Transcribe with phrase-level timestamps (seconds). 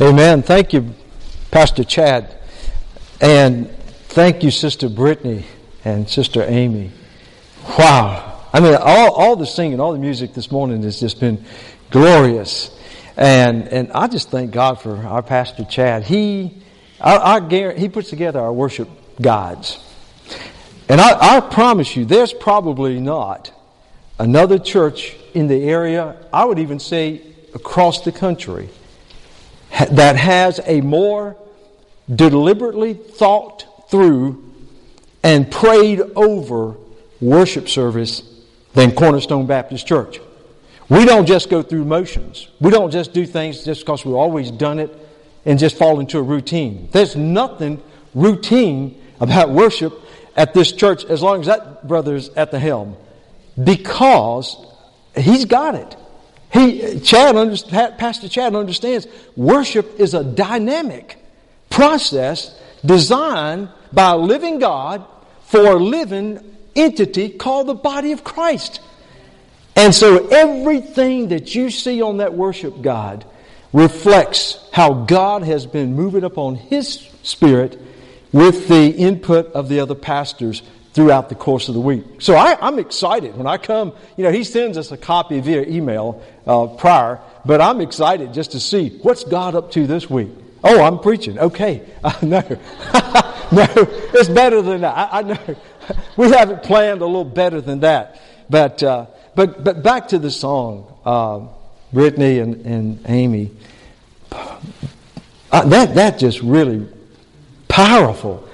[0.00, 0.44] Amen.
[0.44, 0.94] Thank you,
[1.50, 2.36] Pastor Chad.
[3.20, 3.68] And
[4.06, 5.44] thank you, Sister Brittany
[5.84, 6.92] and Sister Amy.
[7.76, 8.46] Wow.
[8.52, 11.44] I mean, all, all the singing, all the music this morning has just been
[11.90, 12.70] glorious.
[13.16, 16.04] And, and I just thank God for our Pastor Chad.
[16.04, 16.62] He,
[17.00, 18.88] I, I he puts together our worship
[19.20, 19.80] guides.
[20.88, 23.50] And I, I promise you, there's probably not
[24.20, 27.20] another church in the area, I would even say
[27.52, 28.68] across the country,
[29.90, 31.36] that has a more
[32.12, 34.44] deliberately thought through
[35.22, 36.76] and prayed over
[37.20, 38.22] worship service
[38.74, 40.20] than Cornerstone Baptist Church.
[40.88, 42.48] We don't just go through motions.
[42.60, 44.96] We don't just do things just because we've always done it
[45.44, 46.88] and just fall into a routine.
[46.92, 47.82] There's nothing
[48.14, 49.92] routine about worship
[50.36, 52.96] at this church as long as that brother's at the helm
[53.62, 54.56] because
[55.16, 55.96] he's got it.
[56.52, 57.34] He, Chad,
[57.98, 61.18] Pastor Chad understands worship is a dynamic
[61.68, 65.04] process designed by a living God
[65.42, 68.80] for a living entity called the body of Christ.
[69.76, 73.24] And so everything that you see on that worship God
[73.72, 77.80] reflects how God has been moving upon His Spirit
[78.32, 80.62] with the input of the other pastors
[80.98, 82.04] throughout the course of the week.
[82.18, 83.92] So I, am excited when I come.
[84.16, 88.50] You know, he sends us a copy via email uh, prior, but I'm excited just
[88.50, 90.30] to see what's God up to this week.
[90.64, 91.38] Oh, I'm preaching.
[91.38, 92.40] Okay, uh, no,
[93.52, 93.68] no,
[94.12, 94.92] it's better than that.
[94.92, 95.56] I, I, know
[96.16, 98.20] we have it planned a little better than that.
[98.50, 101.46] But uh, but but back to the song, uh,
[101.92, 103.52] Brittany and, and Amy.
[104.32, 104.58] Uh,
[105.64, 106.88] that that just really
[107.68, 108.47] powerful.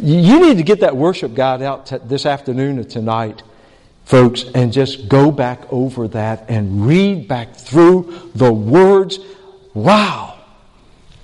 [0.00, 3.42] You need to get that worship guide out t- this afternoon or tonight,
[4.04, 9.18] folks, and just go back over that and read back through the words.
[9.74, 10.38] Wow!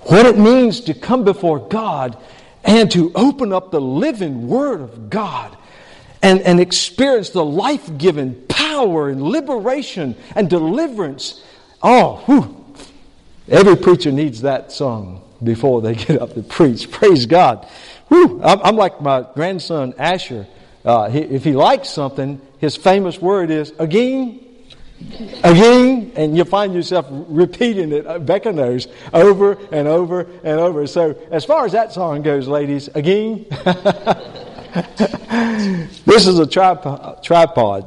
[0.01, 2.17] What it means to come before God
[2.65, 5.55] and to open up the living Word of God
[6.21, 11.43] and, and experience the life giving power and liberation and deliverance.
[11.81, 12.65] Oh, whew.
[13.47, 16.89] every preacher needs that song before they get up to preach.
[16.91, 17.67] Praise God.
[18.07, 20.47] Whew, I'm, like my grandson Asher.
[20.83, 24.39] Uh, he, if he likes something, his famous word is again,
[25.43, 30.85] again, and you find yourself repeating it, Becca knows, over and over and over.
[30.85, 33.47] So, as far as that song goes, ladies, again,
[36.05, 37.85] this is a tripod, tripod.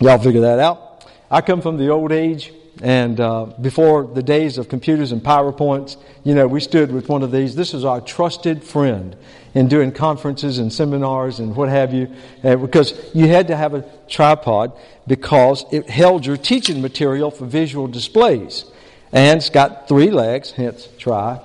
[0.00, 1.04] Y'all figure that out.
[1.30, 2.52] I come from the old age
[2.82, 7.22] and uh, before the days of computers and PowerPoints, you know, we stood with one
[7.22, 7.56] of these.
[7.56, 9.16] This is our trusted friend
[9.54, 13.74] in doing conferences and seminars and what have you, uh, because you had to have
[13.74, 14.72] a tripod
[15.06, 18.64] because it held your teaching material for visual displays.
[19.10, 21.40] And it's got three legs, hence tri.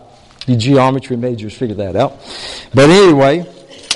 [0.46, 2.20] The geometry majors figure that out.
[2.74, 3.50] But anyway,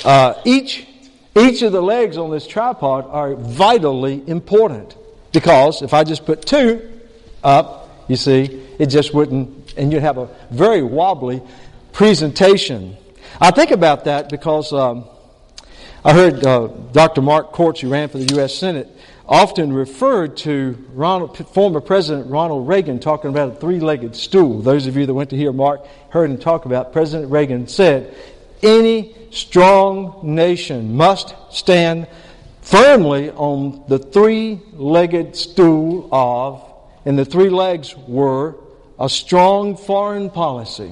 [0.06, 0.88] uh, each,
[1.36, 4.96] each of the legs on this tripod are vitally important
[5.34, 6.97] because if I just put two,
[7.44, 11.42] up, you see, it just wouldn't, and you'd have a very wobbly
[11.94, 12.96] presentation.
[13.42, 15.06] I think about that because um,
[16.03, 17.22] I heard uh, Dr.
[17.22, 18.56] Mark Kortz, who ran for the U.S.
[18.56, 18.88] Senate,
[19.28, 24.62] often referred to Ronald, former President Ronald Reagan talking about a three legged stool.
[24.62, 28.16] Those of you that went to hear Mark heard him talk about President Reagan said,
[28.64, 32.08] Any strong nation must stand
[32.62, 36.64] firmly on the three legged stool of
[37.07, 38.57] and the three legs were
[39.00, 40.91] a strong foreign policy,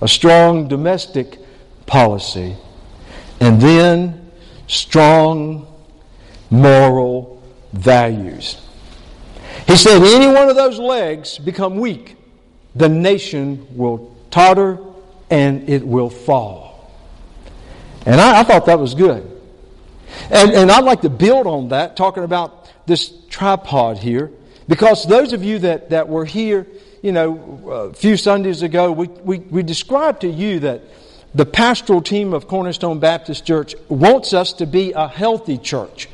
[0.00, 1.40] a strong domestic
[1.86, 2.56] policy,
[3.40, 4.30] and then
[4.68, 5.66] strong
[6.50, 7.42] moral
[7.72, 8.64] values.
[9.66, 12.16] He said, any one of those legs become weak,
[12.76, 14.78] the nation will totter
[15.30, 16.94] and it will fall.
[18.06, 19.28] And I, I thought that was good.
[20.30, 24.30] And, and I'd like to build on that, talking about this tripod here.
[24.68, 26.66] Because those of you that, that were here,
[27.02, 30.82] you know, a few Sundays ago, we, we, we described to you that
[31.34, 36.08] the pastoral team of Cornerstone Baptist Church wants us to be a healthy church.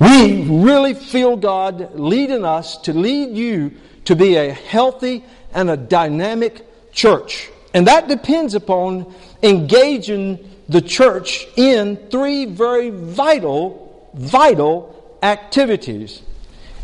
[0.00, 3.72] We really feel God leading us to lead you
[4.06, 7.48] to be a healthy and a dynamic church.
[7.72, 10.38] And that depends upon engaging
[10.68, 16.22] the church in three very vital, vital activities.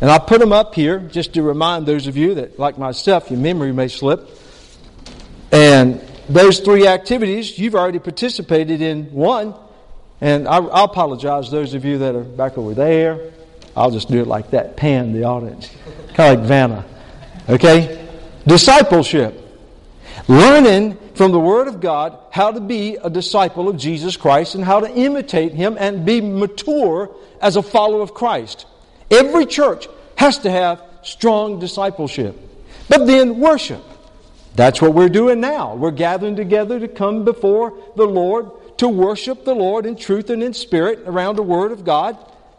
[0.01, 3.31] And I put them up here just to remind those of you that, like myself,
[3.31, 4.29] your memory may slip.
[5.53, 9.55] And those three activities, you've already participated in one.
[10.21, 13.33] And I, I apologize, those of you that are back over there.
[13.77, 15.71] I'll just do it like that, pan the audience.
[16.15, 16.85] Kind of like Vanna.
[17.49, 18.07] Okay?
[18.47, 19.43] Discipleship.
[20.29, 24.65] Learning from the Word of God how to be a disciple of Jesus Christ and
[24.65, 28.67] how to imitate Him and be mature as a follower of Christ.
[29.11, 32.37] Every church has to have strong discipleship.
[32.89, 33.83] But then worship.
[34.55, 35.75] That's what we're doing now.
[35.75, 40.43] We're gathering together to come before the Lord to worship the Lord in truth and
[40.43, 42.17] in spirit around the Word of God.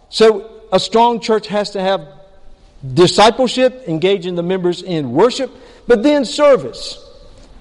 [0.09, 2.07] So a strong church has to have
[2.93, 5.51] discipleship, engaging the members in worship,
[5.87, 7.03] but then service.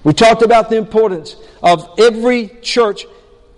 [0.03, 3.05] We talked about the importance of every church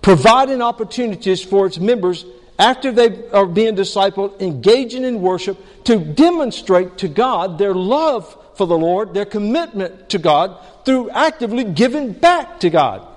[0.01, 2.25] providing opportunities for its members
[2.59, 8.67] after they are being discipled, engaging in worship to demonstrate to God their love for
[8.67, 13.07] the Lord, their commitment to God through actively giving back to God.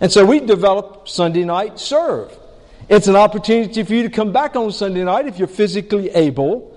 [0.00, 2.36] And so we develop Sunday Night Serve.
[2.88, 6.73] It's an opportunity for you to come back on Sunday night if you're physically able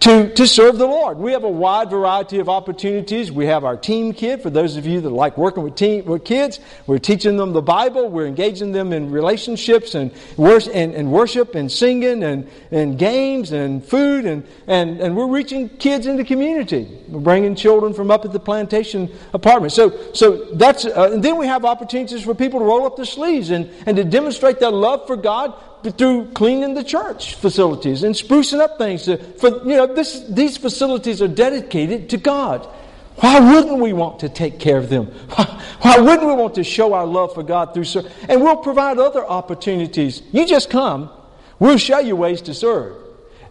[0.00, 1.18] to, to serve the Lord.
[1.18, 3.32] We have a wide variety of opportunities.
[3.32, 6.24] We have our team kid for those of you that like working with team with
[6.24, 6.60] kids.
[6.86, 8.08] We're teaching them the Bible.
[8.08, 13.84] We're engaging them in relationships and and, and, worship and singing and, and games and
[13.84, 16.88] food and, and, and we're reaching kids in the community.
[17.08, 19.72] We're bringing children from up at the plantation apartment.
[19.72, 23.04] So so that's uh, and then we have opportunities for people to roll up their
[23.04, 28.14] sleeves and, and to demonstrate their love for God through cleaning the church facilities and
[28.14, 29.04] sprucing up things.
[29.04, 32.68] To, for you know, this, these facilities are dedicated to God.
[33.16, 35.06] Why wouldn't we want to take care of them?
[35.34, 35.44] Why,
[35.80, 38.12] why wouldn't we want to show our love for God through service?
[38.28, 40.22] And we'll provide other opportunities.
[40.32, 41.10] You just come.
[41.58, 42.96] We'll show you ways to serve.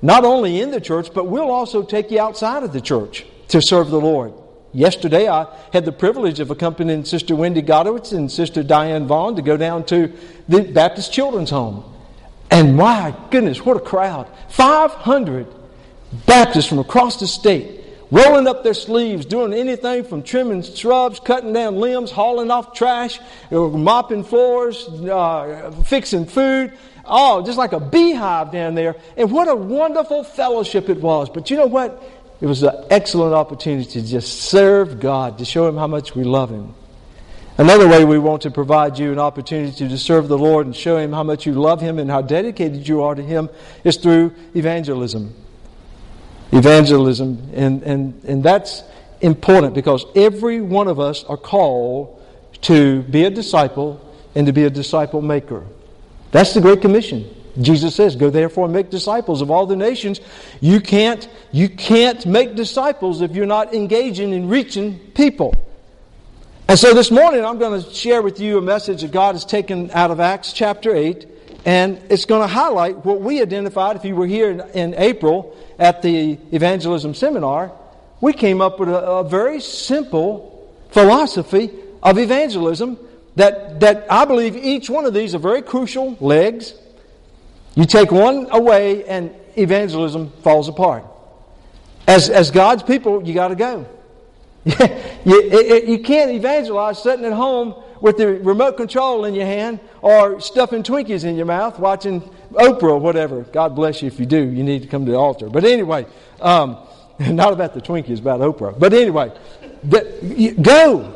[0.01, 3.61] Not only in the church, but we'll also take you outside of the church to
[3.61, 4.33] serve the Lord.
[4.73, 9.41] Yesterday, I had the privilege of accompanying Sister Wendy Godowitz and Sister Diane Vaughn to
[9.41, 10.13] go down to
[10.47, 11.83] the Baptist Children's Home.
[12.49, 14.27] And my goodness, what a crowd.
[14.49, 15.47] 500
[16.25, 21.53] Baptists from across the state rolling up their sleeves, doing anything from trimming shrubs, cutting
[21.53, 23.19] down limbs, hauling off trash,
[23.51, 26.73] mopping floors, uh, fixing food.
[27.05, 28.95] Oh, just like a beehive down there.
[29.15, 31.29] And what a wonderful fellowship it was.
[31.29, 32.03] But you know what?
[32.41, 36.23] It was an excellent opportunity to just serve God, to show Him how much we
[36.23, 36.73] love Him.
[37.59, 40.97] Another way we want to provide you an opportunity to serve the Lord and show
[40.97, 43.49] Him how much you love Him and how dedicated you are to Him
[43.83, 45.33] is through evangelism.
[46.51, 47.49] Evangelism.
[47.53, 48.83] And, and, and that's
[49.21, 52.21] important because every one of us are called
[52.61, 55.65] to be a disciple and to be a disciple maker.
[56.31, 57.33] That's the Great Commission.
[57.59, 60.21] Jesus says, Go therefore and make disciples of all the nations.
[60.61, 65.55] You can't, you can't make disciples if you're not engaging in reaching people.
[66.69, 69.45] And so this morning I'm going to share with you a message that God has
[69.45, 71.25] taken out of Acts chapter 8,
[71.65, 73.95] and it's going to highlight what we identified.
[73.95, 77.71] If you were here in, in April at the evangelism seminar,
[78.19, 81.69] we came up with a, a very simple philosophy
[82.03, 82.99] of evangelism
[83.37, 86.73] that, that I believe each one of these are very crucial legs.
[87.75, 91.05] You take one away, and evangelism falls apart.
[92.09, 93.87] As, as God's people, you got to go.
[95.25, 100.41] you, you can't evangelize sitting at home with the remote control in your hand or
[100.41, 102.21] stuffing Twinkies in your mouth watching
[102.51, 103.41] Oprah or whatever.
[103.43, 104.37] God bless you if you do.
[104.37, 105.49] You need to come to the altar.
[105.49, 106.05] But anyway,
[106.41, 106.77] um,
[107.19, 108.77] not about the Twinkies, about Oprah.
[108.77, 109.31] But anyway,
[109.83, 111.13] the, go.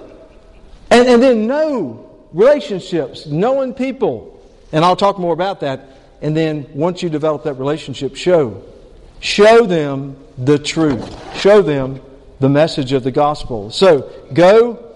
[0.89, 4.41] And, and then know relationships, knowing people.
[4.71, 5.97] And I'll talk more about that.
[6.21, 8.63] And then once you develop that relationship, show.
[9.19, 11.37] Show them the truth.
[11.37, 12.01] Show them
[12.41, 13.69] the message of the gospel.
[13.69, 14.95] So, go,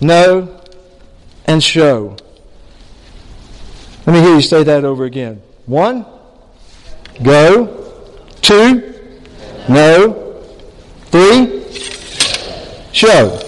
[0.00, 0.60] know,
[1.46, 2.16] and show.
[4.06, 5.40] Let me hear you say that over again.
[5.66, 6.04] One,
[7.22, 7.92] go.
[8.42, 8.92] Two,
[9.68, 10.42] know.
[11.06, 11.64] Three,
[12.92, 13.40] show.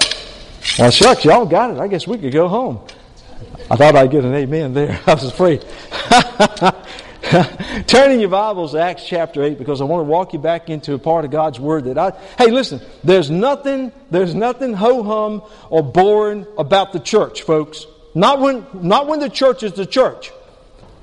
[0.78, 1.78] Well, shucks, y'all got it.
[1.78, 2.80] I guess we could go home.
[3.68, 5.00] I thought I'd get an amen there.
[5.06, 5.64] I was afraid.
[7.88, 10.94] Turning your Bibles to Acts chapter 8 because I want to walk you back into
[10.94, 12.12] a part of God's Word that I.
[12.38, 17.86] Hey, listen, there's nothing, there's nothing ho hum or boring about the church, folks.
[18.14, 20.30] Not when, not when the church is the church.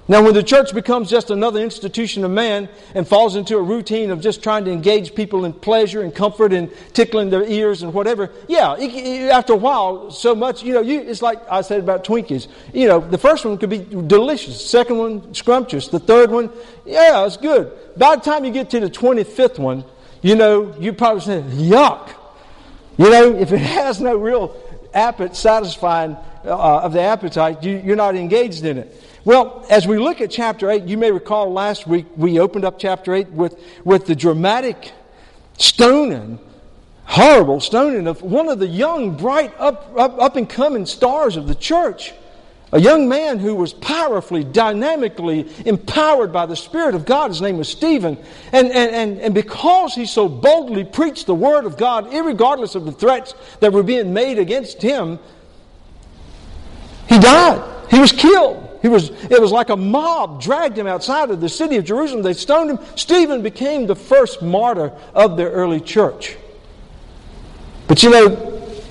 [0.05, 4.11] Now, when the church becomes just another institution of man and falls into a routine
[4.11, 7.93] of just trying to engage people in pleasure and comfort and tickling their ears and
[7.93, 8.73] whatever, yeah,
[9.31, 12.49] after a while, so much, you know, you, it's like I said about Twinkies.
[12.73, 16.51] You know, the first one could be delicious, second one, scrumptious, the third one,
[16.85, 17.71] yeah, it's good.
[17.97, 19.85] By the time you get to the 25th one,
[20.21, 22.09] you know, you probably say, yuck.
[22.97, 24.53] You know, if it has no real
[24.93, 28.99] appetite, satisfying uh, of the appetite, you, you're not engaged in it.
[29.25, 32.77] Well, as we look at chapter 8, you may recall last week we opened up
[32.77, 34.91] chapter 8 with, with the dramatic
[35.57, 36.39] stoning
[37.05, 41.47] horrible stoning of one of the young, bright, up, up, up and coming stars of
[41.47, 42.13] the church.
[42.71, 47.29] A young man who was powerfully, dynamically empowered by the Spirit of God.
[47.29, 48.17] His name was Stephen.
[48.51, 52.85] And, and, and, and because he so boldly preached the Word of God, regardless of
[52.85, 55.19] the threats that were being made against him,
[57.07, 57.91] he died.
[57.91, 58.72] He was killed.
[58.83, 62.21] He was, it was like a mob dragged him outside of the city of Jerusalem.
[62.21, 62.79] They stoned him.
[62.97, 66.35] Stephen became the first martyr of the early church.
[67.87, 68.27] But you know,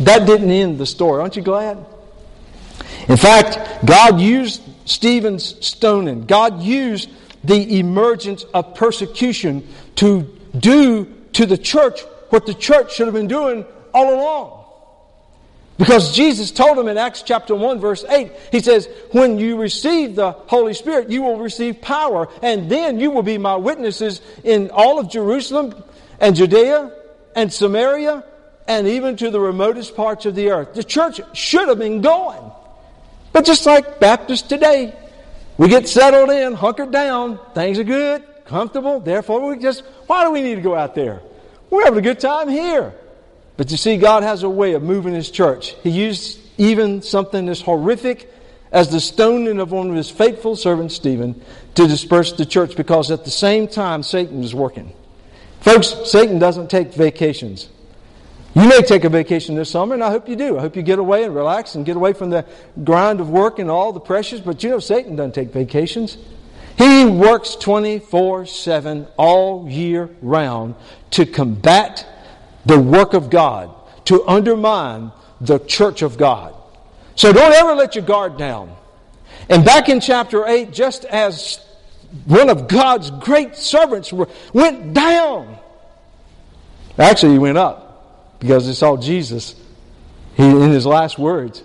[0.00, 1.20] that didn't end the story.
[1.20, 1.84] Aren't you glad?
[3.06, 7.11] In fact, God used Stephen's stoning, God used
[7.44, 10.22] the emergence of persecution to
[10.58, 14.62] do to the church what the church should have been doing all along.
[15.78, 20.14] Because Jesus told him in Acts chapter 1, verse 8, He says, When you receive
[20.14, 24.70] the Holy Spirit, you will receive power, and then you will be my witnesses in
[24.70, 25.82] all of Jerusalem
[26.20, 26.92] and Judea
[27.34, 28.24] and Samaria
[28.66, 30.74] and even to the remotest parts of the earth.
[30.74, 32.50] The church should have been going.
[33.32, 34.94] But just like Baptists today,
[35.56, 40.30] we get settled in, hunkered down, things are good, comfortable, therefore we just, why do
[40.30, 41.22] we need to go out there?
[41.70, 42.94] We're having a good time here.
[43.56, 45.75] But you see, God has a way of moving His church.
[45.82, 48.32] He used even something as horrific
[48.71, 51.40] as the stoning of one of His faithful servants, Stephen,
[51.75, 54.92] to disperse the church because at the same time Satan was working.
[55.61, 57.68] Folks, Satan doesn't take vacations.
[58.54, 60.59] You may take a vacation this summer, and I hope you do.
[60.59, 62.44] I hope you get away and relax and get away from the
[62.85, 64.40] grind of work and all the pressures.
[64.40, 66.18] But you know, Satan doesn't take vacations.
[66.76, 70.75] He works 24 7 all year round
[71.12, 72.06] to combat
[72.64, 73.75] the work of God,
[74.07, 76.54] to undermine the church of God.
[77.14, 78.75] So don't ever let your guard down.
[79.49, 81.64] And back in chapter 8, just as
[82.25, 84.12] one of God's great servants
[84.52, 85.59] went down,
[86.99, 89.54] actually, he went up because they saw Jesus
[90.37, 91.62] he, in his last words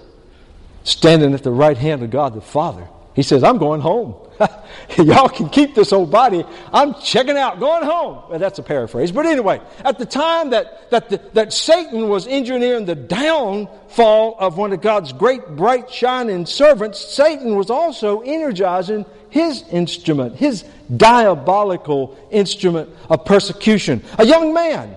[0.84, 2.88] standing at the right hand of God the Father.
[3.18, 4.14] He says, I'm going home.
[5.00, 6.46] Y'all can keep this old body.
[6.72, 8.30] I'm checking out, going home.
[8.30, 9.12] Well, that's a paraphrase.
[9.12, 14.60] But anyway, at the time that, that, the, that Satan was engineering the downfall of
[14.60, 20.64] one of God's great, bright, shining servants, Satan was also energizing his instrument, his
[20.96, 24.04] diabolical instrument of persecution.
[24.20, 24.96] A young man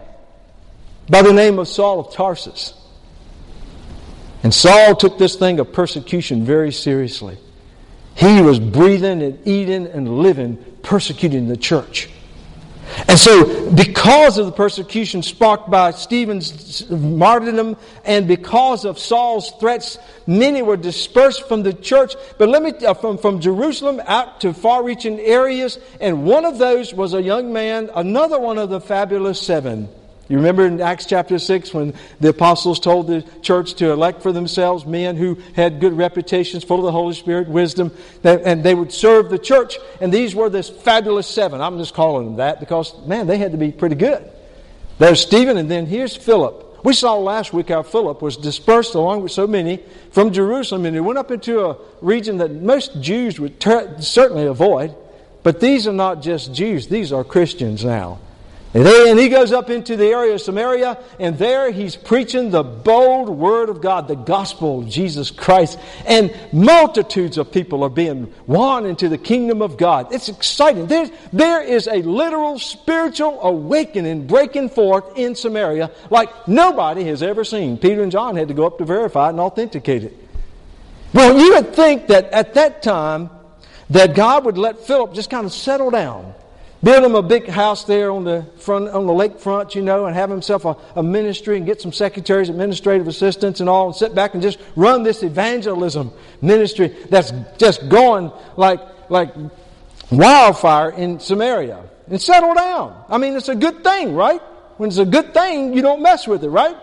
[1.08, 2.74] by the name of Saul of Tarsus.
[4.42, 7.38] And Saul took this thing of persecution very seriously.
[8.20, 12.10] He was breathing and eating and living, persecuting the church.
[13.08, 19.96] And so, because of the persecution sparked by Stephen's martyrdom and because of Saul's threats,
[20.26, 24.52] many were dispersed from the church, but let me, uh, from, from Jerusalem out to
[24.52, 25.78] far reaching areas.
[25.98, 29.88] And one of those was a young man, another one of the fabulous seven
[30.30, 34.30] you remember in Acts chapter 6 when the apostles told the church to elect for
[34.30, 37.90] themselves men who had good reputations, full of the Holy Spirit, wisdom,
[38.22, 39.76] and they would serve the church.
[40.00, 41.60] And these were this fabulous seven.
[41.60, 44.30] I'm just calling them that because, man, they had to be pretty good.
[44.99, 46.84] There's Stephen, and then here's Philip.
[46.84, 49.80] We saw last week how Philip was dispersed along with so many
[50.12, 54.46] from Jerusalem, and he went up into a region that most Jews would ter- certainly
[54.46, 54.94] avoid.
[55.42, 58.20] But these are not just Jews, these are Christians now.
[58.72, 63.28] And he goes up into the area of Samaria, and there he's preaching the bold
[63.28, 65.76] word of God, the gospel of Jesus Christ.
[66.06, 70.14] And multitudes of people are being won into the kingdom of God.
[70.14, 70.86] It's exciting.
[70.86, 77.76] There is a literal spiritual awakening breaking forth in Samaria like nobody has ever seen.
[77.76, 80.16] Peter and John had to go up to verify and authenticate it.
[81.12, 83.30] Well, you would think that at that time,
[83.90, 86.34] that God would let Philip just kind of settle down
[86.82, 90.16] Build him a big house there on the front, on the lakefront, you know, and
[90.16, 94.14] have himself a, a, ministry and get some secretaries, administrative assistants, and all, and sit
[94.14, 96.10] back and just run this evangelism
[96.40, 99.34] ministry that's just going like like
[100.10, 103.04] wildfire in Samaria and settle down.
[103.10, 104.40] I mean, it's a good thing, right?
[104.78, 106.76] When it's a good thing, you don't mess with it, right?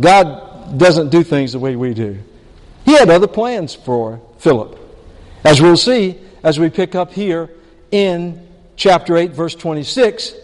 [0.00, 2.18] God doesn't do things the way we do.
[2.84, 4.78] He had other plans for Philip,
[5.44, 7.50] as we'll see as we pick up here
[7.90, 8.45] in
[8.76, 10.34] chapter 8, verse 26,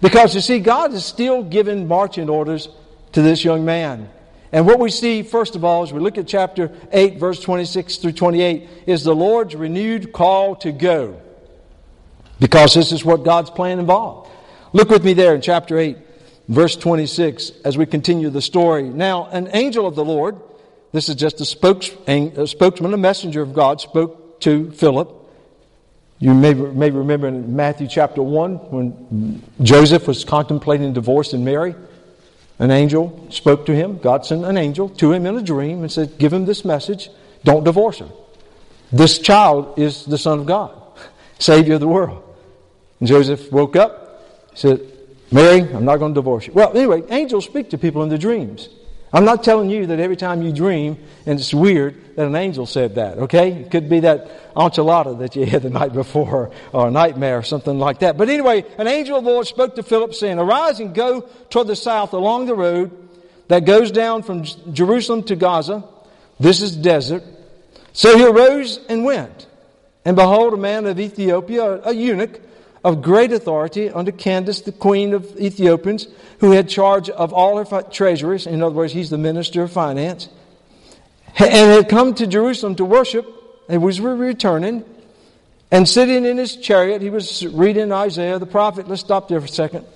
[0.00, 2.68] because you see, God is still giving marching orders
[3.12, 4.08] to this young man.
[4.52, 7.98] And what we see, first of all, as we look at chapter 8, verse 26
[7.98, 11.20] through 28, is the Lord's renewed call to go.
[12.40, 14.30] Because this is what God's plan involved.
[14.72, 15.98] Look with me there in chapter 8,
[16.48, 18.84] verse 26, as we continue the story.
[18.84, 20.40] Now, an angel of the Lord,
[20.92, 25.19] this is just a, a spokesman, a messenger of God, spoke to Philip
[26.20, 31.74] you may, may remember in Matthew chapter 1 when Joseph was contemplating divorce and Mary.
[32.58, 33.96] An angel spoke to him.
[33.96, 37.08] God sent an angel to him in a dream and said, Give him this message.
[37.42, 38.08] Don't divorce her.
[38.92, 40.78] This child is the Son of God,
[41.38, 42.22] Savior of the world.
[42.98, 44.26] And Joseph woke up.
[44.54, 44.80] Said,
[45.32, 46.52] Mary, I'm not going to divorce you.
[46.52, 48.68] Well, anyway, angels speak to people in their dreams.
[49.12, 52.64] I'm not telling you that every time you dream, and it's weird that an angel
[52.64, 53.52] said that, okay?
[53.52, 57.42] It could be that enchilada that you had the night before, or a nightmare, or
[57.42, 58.16] something like that.
[58.16, 61.66] But anyway, an angel of the Lord spoke to Philip, saying, Arise and go toward
[61.66, 63.08] the south along the road
[63.48, 65.82] that goes down from Jerusalem to Gaza.
[66.38, 67.24] This is desert.
[67.92, 69.48] So he arose and went.
[70.04, 72.40] And behold, a man of Ethiopia, a eunuch,
[72.82, 76.06] of great authority under Candace, the queen of Ethiopians,
[76.38, 78.46] who had charge of all her treasuries.
[78.46, 80.28] In other words, he's the minister of finance.
[81.38, 83.26] And had come to Jerusalem to worship,
[83.68, 84.84] and was returning.
[85.70, 88.88] And sitting in his chariot, he was reading Isaiah the prophet.
[88.88, 89.86] Let's stop there for a second.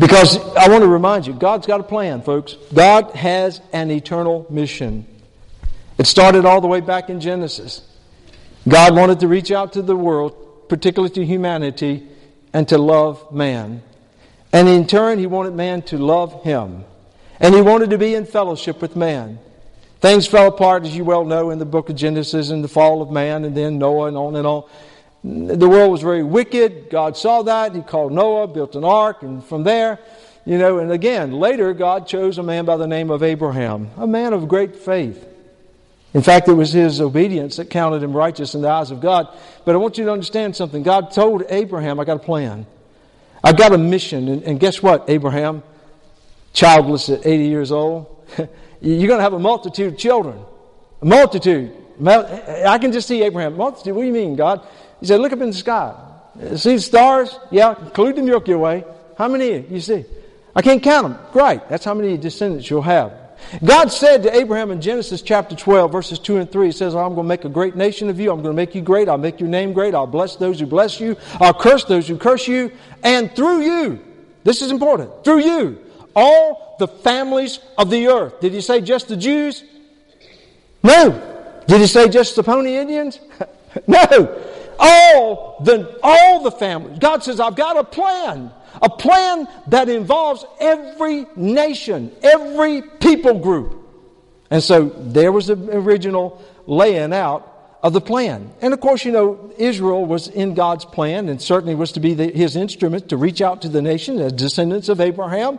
[0.00, 2.56] Because I want to remind you, God's got a plan, folks.
[2.72, 5.06] God has an eternal mission.
[5.98, 7.82] It started all the way back in Genesis.
[8.66, 10.34] God wanted to reach out to the world
[10.70, 12.08] particularly to humanity,
[12.54, 13.82] and to love man.
[14.52, 16.84] And in turn, he wanted man to love him.
[17.38, 19.38] And he wanted to be in fellowship with man.
[20.00, 23.02] Things fell apart, as you well know, in the book of Genesis and the fall
[23.02, 24.64] of man, and then Noah, and on and on.
[25.22, 26.88] The world was very wicked.
[26.88, 27.74] God saw that.
[27.74, 29.98] He called Noah, built an ark, and from there,
[30.46, 34.06] you know, and again, later, God chose a man by the name of Abraham, a
[34.06, 35.26] man of great faith.
[36.12, 39.28] In fact, it was his obedience that counted him righteous in the eyes of God.
[39.64, 40.82] But I want you to understand something.
[40.82, 42.66] God told Abraham, I got a plan.
[43.44, 44.28] I've got a mission.
[44.28, 45.62] And, and guess what, Abraham?
[46.52, 48.06] Childless at 80 years old.
[48.80, 50.40] You're going to have a multitude of children.
[51.00, 51.76] A multitude.
[52.04, 53.56] I can just see Abraham.
[53.56, 54.66] Multitude, what do you mean, God?
[54.98, 55.94] He said, Look up in the sky.
[56.56, 57.38] See the stars?
[57.50, 58.84] Yeah, include the Milky Way.
[59.16, 60.04] How many you see?
[60.54, 61.18] I can't count them.
[61.32, 61.68] Great.
[61.68, 63.12] That's how many descendants you'll have.
[63.64, 67.14] God said to Abraham in Genesis chapter 12, verses 2 and 3, He says, I'm
[67.14, 68.30] going to make a great nation of you.
[68.30, 69.08] I'm going to make you great.
[69.08, 69.94] I'll make your name great.
[69.94, 71.16] I'll bless those who bless you.
[71.40, 72.70] I'll curse those who curse you.
[73.02, 74.00] And through you,
[74.44, 75.78] this is important, through you,
[76.14, 78.40] all the families of the earth.
[78.40, 79.64] Did He say just the Jews?
[80.82, 81.62] No.
[81.66, 83.20] Did He say just the Pawnee Indians?
[83.86, 84.44] no.
[84.78, 86.98] All the, all the families.
[86.98, 88.50] God says, I've got a plan.
[88.82, 93.76] A plan that involves every nation, every people group.
[94.50, 98.52] And so there was the original laying out of the plan.
[98.60, 102.14] And of course, you know, Israel was in God's plan and certainly was to be
[102.14, 105.58] the, his instrument to reach out to the nation as descendants of Abraham.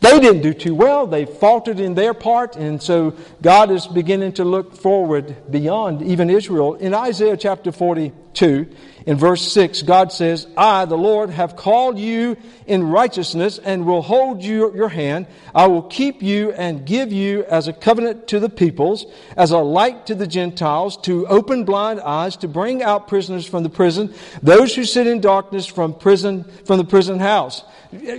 [0.00, 1.06] They didn't do too well.
[1.06, 2.56] They faltered in their part.
[2.56, 6.74] And so God is beginning to look forward beyond even Israel.
[6.74, 8.66] In Isaiah chapter 42,
[9.06, 14.00] in verse 6, God says, I, the Lord, have called you in righteousness and will
[14.00, 15.26] hold you, your hand.
[15.54, 19.04] I will keep you and give you as a covenant to the peoples,
[19.36, 23.62] as a light to the Gentiles, to open blind eyes, to bring out prisoners from
[23.62, 27.62] the prison, those who sit in darkness from prison, from the prison house.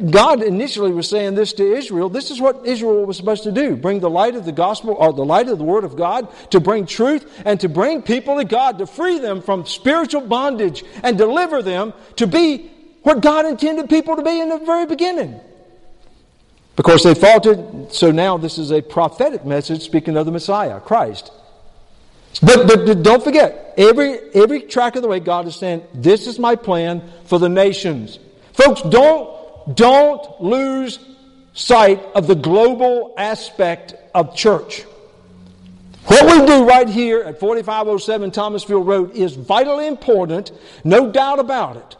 [0.09, 2.07] God initially was saying this to Israel.
[2.07, 3.75] This is what Israel was supposed to do.
[3.75, 6.59] Bring the light of the gospel or the light of the word of God to
[6.61, 11.17] bring truth and to bring people to God, to free them from spiritual bondage and
[11.17, 12.71] deliver them to be
[13.03, 15.39] what God intended people to be in the very beginning.
[16.75, 21.31] Because they faltered, so now this is a prophetic message speaking of the Messiah, Christ.
[22.41, 26.37] But, but don't forget, every, every track of the way, God is saying, This is
[26.37, 28.19] my plan for the nations.
[28.53, 30.99] Folks, don't, don't lose
[31.53, 34.83] sight of the global aspect of church.
[36.07, 40.51] What we do right here at 4507 Thomasville Road is vitally important,
[40.83, 41.95] no doubt about it.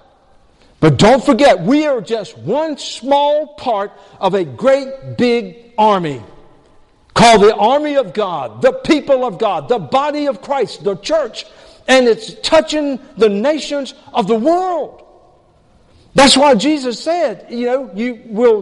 [0.80, 6.22] But don't forget, we are just one small part of a great big army
[7.16, 11.46] called the army of God, the people of God, the body of Christ, the church,
[11.88, 15.05] and it's touching the nations of the world.
[16.16, 18.62] That's why Jesus said, you know, you will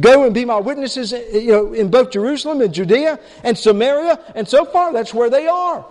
[0.00, 4.46] go and be my witnesses, you know, in both Jerusalem and Judea and Samaria, and
[4.48, 5.86] so far that's where they are.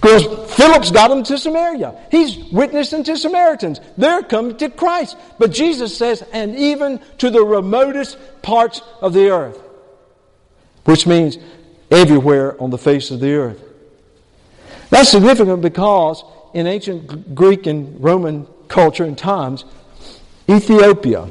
[0.00, 0.24] Because
[0.56, 1.94] Philip's got them to Samaria.
[2.10, 3.80] He's witnessing to Samaritans.
[3.96, 5.16] They're coming to Christ.
[5.38, 9.62] But Jesus says, and even to the remotest parts of the earth.
[10.84, 11.38] Which means
[11.90, 13.62] everywhere on the face of the earth.
[14.90, 19.64] That's significant because in ancient Greek and Roman culture and times,
[20.52, 21.30] Ethiopia,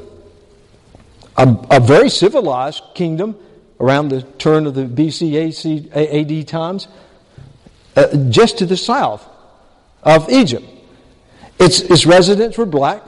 [1.36, 3.36] a, a very civilized kingdom
[3.80, 6.88] around the turn of the BC AD times,
[7.96, 9.26] uh, just to the south
[10.02, 10.64] of Egypt.
[11.58, 13.02] Its, its residents were black,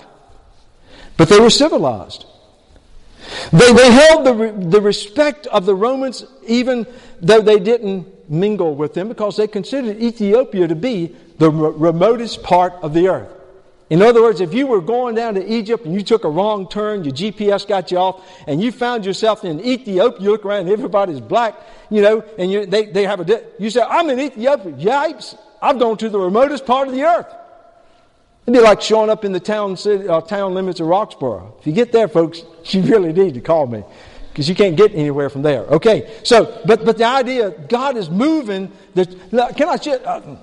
[1.17, 2.27] but they were civilized.
[3.53, 6.87] They, they held the, the respect of the Romans even
[7.21, 12.75] though they didn't mingle with them because they considered Ethiopia to be the remotest part
[12.83, 13.34] of the earth.
[13.91, 16.69] In other words, if you were going down to Egypt and you took a wrong
[16.69, 20.69] turn, your GPS got you off, and you found yourself in Ethiopia, you look around
[20.69, 21.55] everybody's black,
[21.91, 24.73] you know, and you, they, they have a, you say, I'm in Ethiopia.
[24.73, 27.33] Yipes, I've gone to the remotest part of the earth.
[28.47, 31.59] It'd be like showing up in the town, city, uh, town limits of Roxboro.
[31.61, 33.83] If you get there, folks, you really need to call me
[34.31, 35.61] because you can't get anywhere from there.
[35.61, 38.73] Okay, so, but, but the idea, God is moving.
[38.95, 40.37] Can I, uh,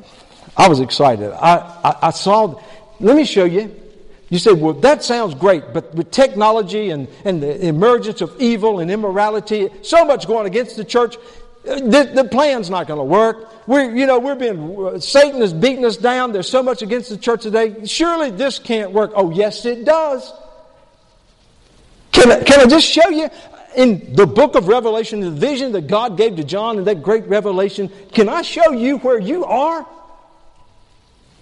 [0.56, 1.32] I was excited.
[1.34, 2.62] I, I, I saw,
[3.02, 3.76] let me show you.
[4.30, 8.80] You say, well, that sounds great, but with technology and, and the emergence of evil
[8.80, 11.18] and immorality, so much going against the church,
[11.68, 13.68] uh, the, the plan's not going to work.
[13.68, 16.32] We're, you know, we're being, uh, Satan is beating us down.
[16.32, 17.86] There's so much against the church today.
[17.86, 19.12] Surely this can't work.
[19.16, 20.32] Oh, yes, it does.
[22.14, 23.30] Can I, can I just show you
[23.76, 27.28] in the book of Revelation, the vision that God gave to John in that great
[27.28, 27.92] revelation?
[28.14, 29.86] Can I show you where you are?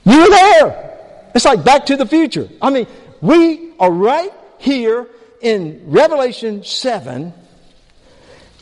[0.05, 0.98] You're there.
[1.33, 2.49] It's like back to the future.
[2.61, 2.87] I mean,
[3.21, 5.07] we are right here
[5.41, 7.33] in Revelation 7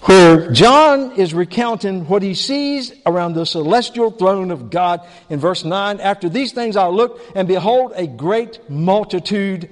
[0.02, 5.64] where John is recounting what he sees around the celestial throne of God in verse
[5.64, 6.00] 9.
[6.00, 9.70] After these things I looked, and behold, a great multitude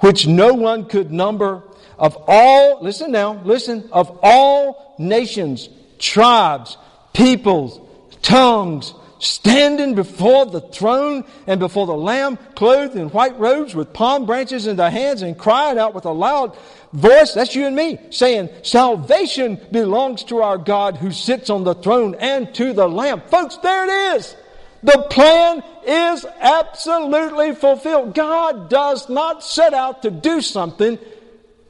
[0.00, 1.62] which no one could number
[1.96, 5.68] of all, listen now, listen, of all nations,
[5.98, 6.76] tribes,
[7.12, 7.80] peoples,
[8.20, 8.92] tongues,
[9.22, 14.66] standing before the throne and before the Lamb, clothed in white robes with palm branches
[14.66, 16.56] in their hands, and crying out with a loud
[16.92, 21.74] voice, that's you and me, saying, Salvation belongs to our God who sits on the
[21.74, 23.22] throne and to the Lamb.
[23.30, 24.36] Folks, there it is.
[24.82, 28.16] The plan is absolutely fulfilled.
[28.16, 30.98] God does not set out to do something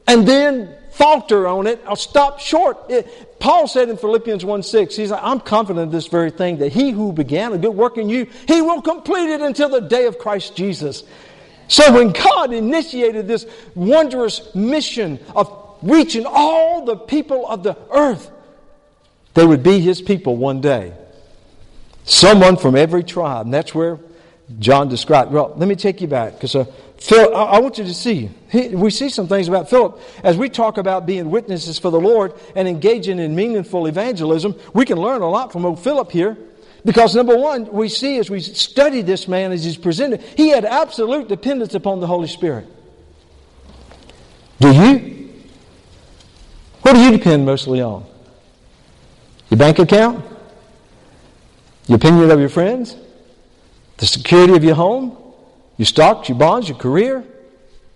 [0.07, 2.77] and then falter on it or stop short.
[2.89, 6.59] It, Paul said in Philippians 1 6, he's like, I'm confident of this very thing,
[6.59, 9.81] that he who began a good work in you, he will complete it until the
[9.81, 11.03] day of Christ Jesus.
[11.67, 15.51] So when God initiated this wondrous mission of
[15.81, 18.31] reaching all the people of the earth,
[19.33, 20.93] they would be his people one day.
[22.05, 23.47] Someone from every tribe.
[23.47, 23.99] And that's where
[24.59, 25.31] John described.
[25.31, 26.65] Well, let me take you back because uh,
[26.97, 28.29] Phil, I, I, want you to see.
[28.49, 31.99] He, we see some things about Philip as we talk about being witnesses for the
[31.99, 34.55] Lord and engaging in meaningful evangelism.
[34.73, 36.37] We can learn a lot from old Philip here.
[36.85, 40.65] Because number one, we see as we study this man as he's presented, he had
[40.65, 42.67] absolute dependence upon the Holy Spirit.
[44.59, 45.29] Do you?
[46.81, 48.05] What do you depend mostly on?
[49.49, 50.25] Your bank account?
[51.85, 52.97] The opinion of your friends?
[54.03, 55.17] The security of your home?
[55.77, 57.23] Your stocks, your bonds, your career?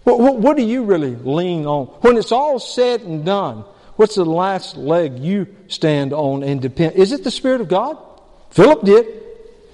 [0.06, 1.88] What, what, what do you really lean on?
[2.00, 3.66] When it's all said and done,
[3.98, 6.96] what's the last leg you stand on and depend?
[6.96, 7.98] Is it the Spirit of God?
[8.52, 9.22] Philip did.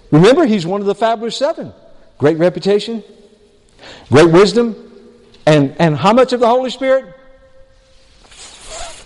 [0.10, 1.72] Remember, he's one of the fabulous seven.
[2.18, 3.04] Great reputation,
[4.10, 4.76] great wisdom,
[5.46, 7.14] and, and how much of the Holy Spirit?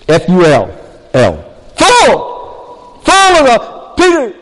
[0.08, 1.10] F U L.
[1.14, 1.56] L.
[1.76, 3.02] Full!
[3.04, 4.37] Full of the Peter.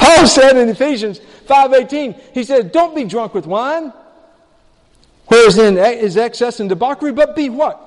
[0.00, 3.92] Paul said in Ephesians 5.18, he said, Don't be drunk with wine,
[5.26, 7.78] whereas in is excess and debauchery, but be what?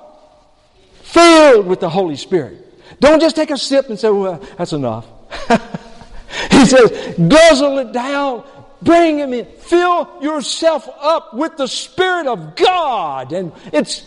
[1.02, 2.60] Filled with the Holy Spirit.
[3.00, 5.06] Don't just take a sip and say, Well, that's enough.
[6.50, 8.44] he says, guzzle it down,
[8.80, 13.32] bring him in, fill yourself up with the Spirit of God.
[13.32, 14.06] And it's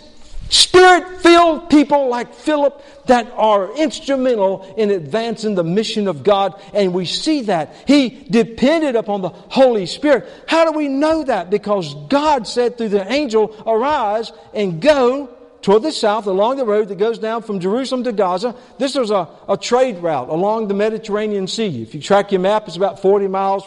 [0.50, 6.94] Spirit filled people like Philip that are instrumental in advancing the mission of God, and
[6.94, 7.76] we see that.
[7.86, 10.28] He depended upon the Holy Spirit.
[10.48, 11.50] How do we know that?
[11.50, 15.30] Because God said through the angel, Arise and go
[15.62, 18.56] toward the south along the road that goes down from Jerusalem to Gaza.
[18.78, 21.82] This was a, a trade route along the Mediterranean Sea.
[21.82, 23.64] If you track your map, it's about 40 miles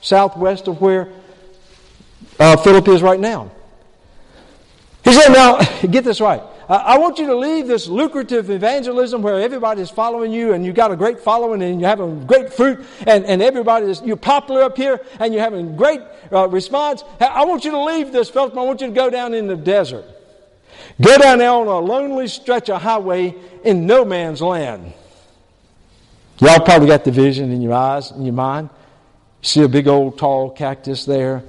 [0.00, 1.08] southwest of where
[2.38, 3.50] uh, Philip is right now.
[5.04, 5.58] He said, Now,
[5.90, 6.42] get this right.
[6.66, 10.90] I want you to leave this lucrative evangelism where everybody's following you and you've got
[10.90, 14.74] a great following and you're having great fruit and, and everybody is, you're popular up
[14.74, 16.00] here and you're having great
[16.32, 17.04] uh, response.
[17.20, 18.56] I want you to leave this, Philip.
[18.56, 20.06] I want you to go down in the desert.
[21.02, 24.94] Go down there on a lonely stretch of highway in no man's land.
[26.40, 28.70] Y'all probably got the vision in your eyes, in your mind.
[29.42, 31.42] See a big old tall cactus there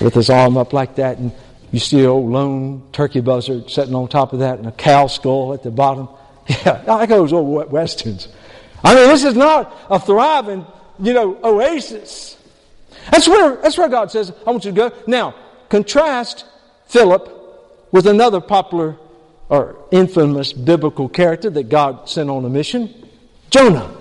[0.00, 1.32] with his arm up like that, and
[1.72, 5.06] you see an old lone turkey buzzard sitting on top of that, and a cow
[5.06, 6.08] skull at the bottom.
[6.48, 8.28] Yeah, I those old westerns.
[8.82, 10.66] I mean, this is not a thriving,
[10.98, 12.36] you know, oasis.
[13.10, 14.92] That's where, that's where God says, I want you to go.
[15.06, 15.36] Now,
[15.68, 16.44] contrast
[16.88, 17.30] Philip
[17.92, 18.96] with another popular
[19.48, 22.92] or infamous biblical character that God sent on a mission
[23.50, 23.94] Jonah.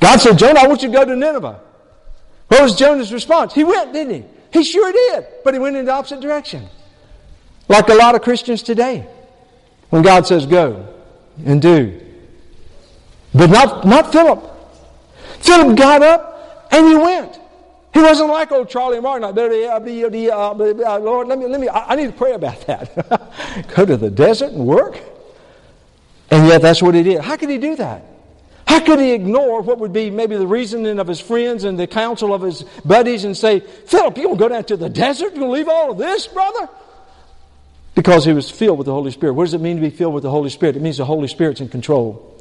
[0.00, 1.60] God said, Jonah, I want you to go to Nineveh.
[2.48, 3.54] What was Jonah's response?
[3.54, 4.33] He went, didn't he?
[4.54, 6.68] He sure did, but he went in the opposite direction.
[7.68, 9.04] Like a lot of Christians today.
[9.90, 10.86] When God says go
[11.44, 12.00] and do.
[13.34, 14.48] But not, not Philip.
[15.40, 17.40] Philip got up and he went.
[17.92, 19.22] He wasn't like old Charlie Martin.
[19.34, 23.66] Lord, let me, let me, I need to pray about that.
[23.74, 25.00] Go to the desert and work?
[26.30, 27.22] And yet that's what he did.
[27.22, 28.04] How could he do that?
[28.66, 31.86] How could he ignore what would be maybe the reasoning of his friends and the
[31.86, 35.34] counsel of his buddies and say, Philip, you're going to go down to the desert?
[35.34, 36.68] You going to leave all of this, brother?
[37.94, 39.34] Because he was filled with the Holy Spirit.
[39.34, 40.76] What does it mean to be filled with the Holy Spirit?
[40.76, 42.33] It means the Holy Spirit's in control.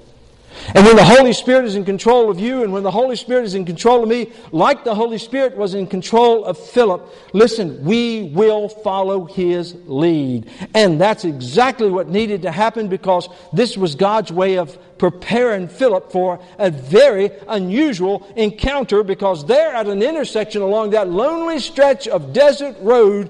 [0.75, 3.45] And when the Holy Spirit is in control of you, and when the Holy Spirit
[3.45, 7.83] is in control of me, like the Holy Spirit was in control of Philip, listen,
[7.83, 10.49] we will follow his lead.
[10.73, 16.11] And that's exactly what needed to happen because this was God's way of preparing Philip
[16.11, 22.33] for a very unusual encounter because there at an intersection along that lonely stretch of
[22.33, 23.29] desert road,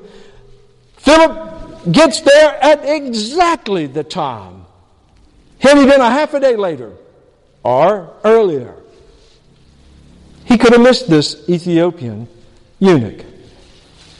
[0.97, 4.65] Philip gets there at exactly the time.
[5.59, 6.93] Had he been a half a day later,
[7.63, 8.76] or earlier.
[10.45, 12.28] He could have missed this Ethiopian
[12.80, 13.26] eunuch.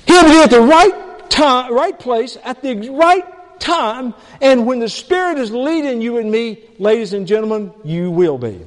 [0.08, 3.26] He had to be at the right time, right place, at the right
[3.60, 8.38] time, and when the Spirit is leading you and me, ladies and gentlemen, you will
[8.38, 8.60] be.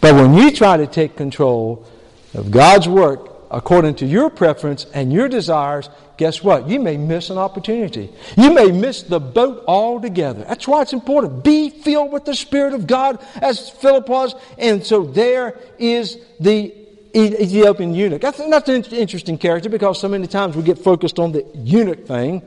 [0.00, 1.86] But when you try to take control
[2.34, 6.68] of God's work according to your preference and your desires, guess what?
[6.68, 8.12] You may miss an opportunity.
[8.36, 10.44] You may miss the boat altogether.
[10.44, 11.44] That's why it's important.
[11.44, 14.34] Be filled with the Spirit of God as Philip was.
[14.58, 16.74] And so there is the
[17.14, 18.20] Ethiopian eunuch.
[18.20, 22.42] That's, an interesting character because so many times we get focused on the eunuch thing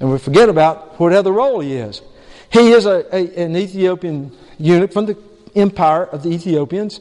[0.00, 2.00] and we forget about what other role he is.
[2.50, 5.18] He is a, a, an Ethiopian eunuch from the
[5.54, 7.00] empire of the Ethiopians.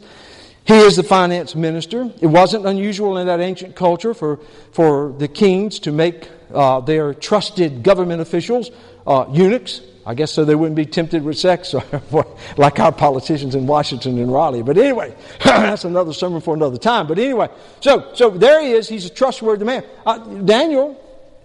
[0.66, 2.12] He is the finance minister.
[2.22, 4.40] It wasn't unusual in that ancient culture for,
[4.72, 8.72] for the kings to make uh, their trusted government officials
[9.06, 9.82] uh, eunuchs.
[10.08, 11.74] I guess so they wouldn't be tempted with sex
[12.58, 14.64] like our politicians in Washington and Raleigh.
[14.64, 17.08] But anyway, that's another sermon for another time.
[17.08, 17.50] But anyway,
[17.80, 18.88] so, so there he is.
[18.88, 19.84] He's a trustworthy man.
[20.06, 21.00] Uh, Daniel,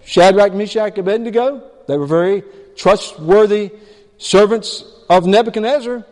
[0.05, 2.43] Shadrach, Meshach, Abednego, they were very
[2.77, 3.71] trustworthy
[4.19, 6.05] servants of Nebuchadnezzar,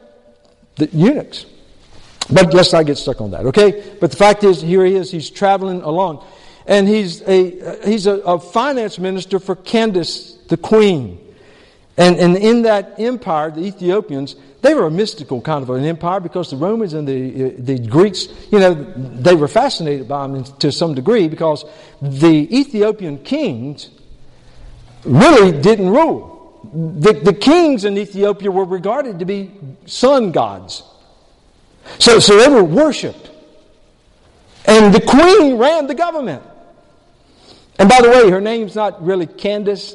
[0.76, 1.46] the eunuchs.
[2.30, 3.96] But let's not get stuck on that, okay?
[4.00, 6.24] But the fact is, here he is, he's traveling along.
[6.66, 11.18] And he's a, he's a, a finance minister for Candace, the queen.
[11.96, 16.20] And, and in that empire, the Ethiopians, they were a mystical kind of an empire
[16.20, 20.70] because the Romans and the, the Greeks, you know, they were fascinated by them to
[20.70, 21.64] some degree because
[22.02, 23.90] the Ethiopian kings
[25.04, 26.36] really didn't rule.
[27.00, 29.50] The, the kings in Ethiopia were regarded to be
[29.86, 30.82] sun gods.
[31.98, 33.30] So, so they were worshipped.
[34.66, 36.42] And the queen ran the government.
[37.78, 39.94] And by the way, her name's not really Candace.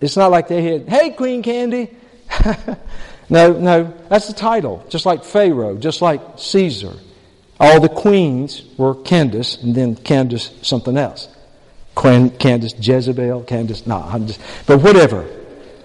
[0.00, 1.90] It's not like they had, hey, Queen Candy.
[3.28, 4.84] no, no, that's the title.
[4.88, 6.94] Just like Pharaoh, just like Caesar.
[7.60, 11.28] All the queens were Candace, and then Candace something else.
[11.96, 15.28] Candace Jezebel, Candace, no, I'm just, but whatever.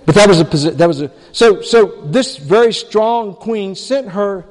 [0.06, 4.46] But that was a that was a so so this very strong queen sent her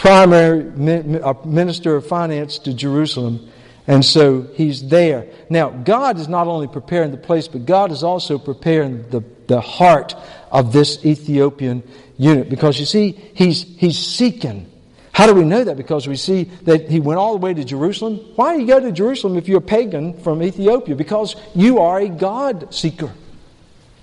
[0.00, 3.50] primary uh, minister of finance to Jerusalem.
[3.86, 5.26] And so he's there.
[5.50, 9.60] Now, God is not only preparing the place, but God is also preparing the, the
[9.60, 10.14] heart
[10.50, 11.82] of this Ethiopian
[12.16, 12.48] eunuch.
[12.48, 14.70] Because you see, he's, he's seeking.
[15.12, 15.76] How do we know that?
[15.76, 18.20] Because we see that he went all the way to Jerusalem.
[18.36, 20.96] Why do you go to Jerusalem if you're a pagan from Ethiopia?
[20.96, 23.12] Because you are a God seeker.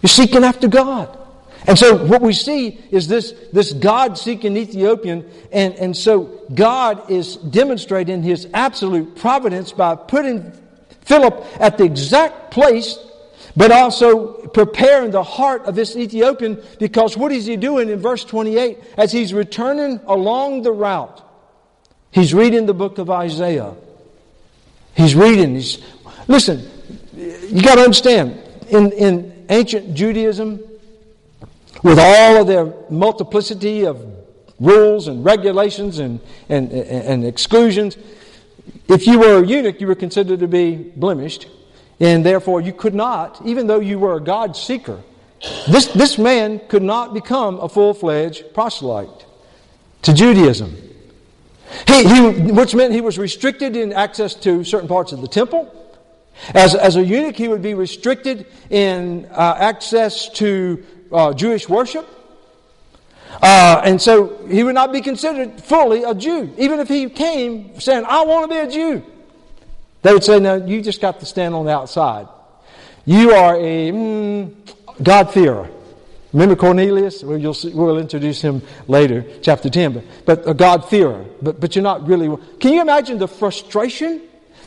[0.04, 1.18] You're seeking after God.
[1.68, 7.12] And so what we see is this, this God seeking Ethiopian, and, and so God
[7.12, 10.54] is demonstrating his absolute providence by putting
[11.02, 12.98] Philip at the exact place,
[13.58, 18.24] but also preparing the heart of this Ethiopian because what is he doing in verse
[18.24, 18.78] 28?
[18.98, 21.22] As he's returning along the route,
[22.12, 23.74] he's reading the book of Isaiah.
[24.96, 25.56] He's reading.
[25.56, 25.84] He's,
[26.30, 26.66] listen,
[27.14, 30.67] you got to understand, in, in ancient Judaism,
[31.84, 34.06] with all of their multiplicity of
[34.60, 37.98] rules and regulations and, and, and exclusions,
[38.88, 41.48] if you were a eunuch, you were considered to be blemished,
[42.00, 45.02] and therefore you could not, even though you were a God seeker,
[45.68, 49.26] this, this man could not become a full fledged proselyte
[50.02, 50.76] to Judaism.
[51.86, 55.74] He, he, which meant he was restricted in access to certain parts of the temple.
[56.54, 62.08] As, as a eunuch, he would be restricted in uh, access to uh, Jewish worship.
[63.42, 66.54] Uh, and so he would not be considered fully a Jew.
[66.58, 69.04] Even if he came saying, I want to be a Jew,
[70.02, 72.28] they would say, No, you just got to stand on the outside.
[73.06, 74.54] You are a mm,
[75.02, 75.70] God-fearer.
[76.34, 77.24] Remember Cornelius?
[77.24, 79.94] Well, see, we'll introduce him later, chapter 10.
[79.94, 81.26] But, but a God-fearer.
[81.42, 82.36] But, but you're not really.
[82.60, 84.24] Can you imagine the frustration?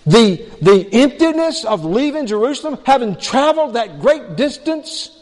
[0.06, 5.19] The, the emptiness of leaving Jerusalem, having traveled that great distance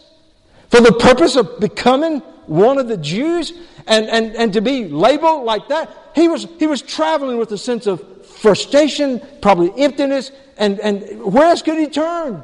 [0.70, 3.52] for the purpose of becoming one of the Jews
[3.86, 5.90] and, and, and to be labeled like that.
[6.14, 11.48] He was, he was traveling with a sense of frustration, probably emptiness, and, and where
[11.48, 12.42] else could he turn?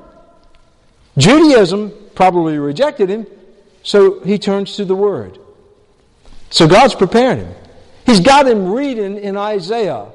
[1.16, 3.26] Judaism probably rejected him,
[3.82, 5.38] so he turns to the Word.
[6.50, 7.54] So God's preparing him.
[8.06, 10.06] He's got him reading in Isaiah.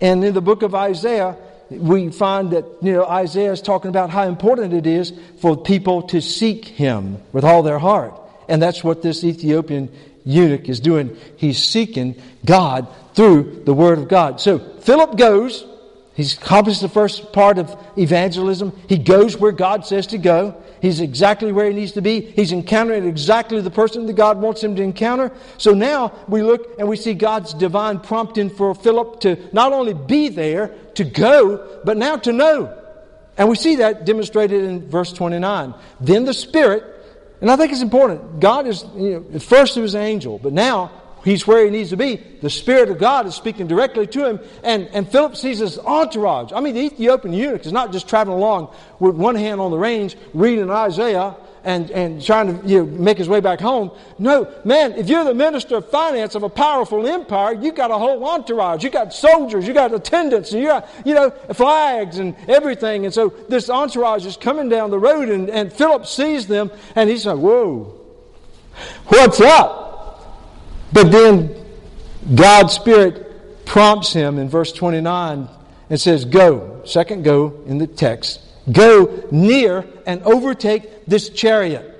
[0.00, 1.36] And in the book of Isaiah,
[1.70, 6.02] we find that you know Isaiah is talking about how important it is for people
[6.08, 8.14] to seek him with all their heart.
[8.48, 9.90] And that's what this Ethiopian
[10.24, 11.16] eunuch is doing.
[11.36, 14.40] He's seeking God through the Word of God.
[14.40, 15.64] So Philip goes.
[16.14, 18.72] He's accomplished the first part of evangelism.
[18.88, 20.60] He goes where God says to go.
[20.80, 22.20] He's exactly where he needs to be.
[22.20, 25.32] He's encountering exactly the person that God wants him to encounter.
[25.56, 29.94] So now we look and we see God's divine prompting for Philip to not only
[29.94, 32.74] be there, to go, but now to know.
[33.36, 35.74] And we see that demonstrated in verse 29.
[36.00, 36.96] Then the Spirit
[37.40, 38.40] and I think it's important.
[38.40, 40.90] God is, you know, first he was an angel, but now
[41.24, 42.16] he's where he needs to be.
[42.16, 46.52] The Spirit of God is speaking directly to him, and, and Philip sees his entourage.
[46.52, 49.78] I mean, the Ethiopian eunuch is not just traveling along with one hand on the
[49.78, 53.90] reins, reading Isaiah and, and trying to you know, make his way back home.
[54.18, 57.98] No, man, if you're the minister of finance of a powerful empire, you got a
[57.98, 58.84] whole entourage.
[58.84, 63.04] You got soldiers, you got attendants, and you got, you know, flags and everything.
[63.04, 67.10] And so this entourage is coming down the road, and, and Philip sees them, and
[67.10, 68.00] he's like, whoa,
[69.08, 69.87] what's up?
[70.92, 71.54] But then
[72.34, 75.48] God's Spirit prompts him in verse 29
[75.90, 81.94] and says, Go, second go in the text, Go near and overtake this chariot.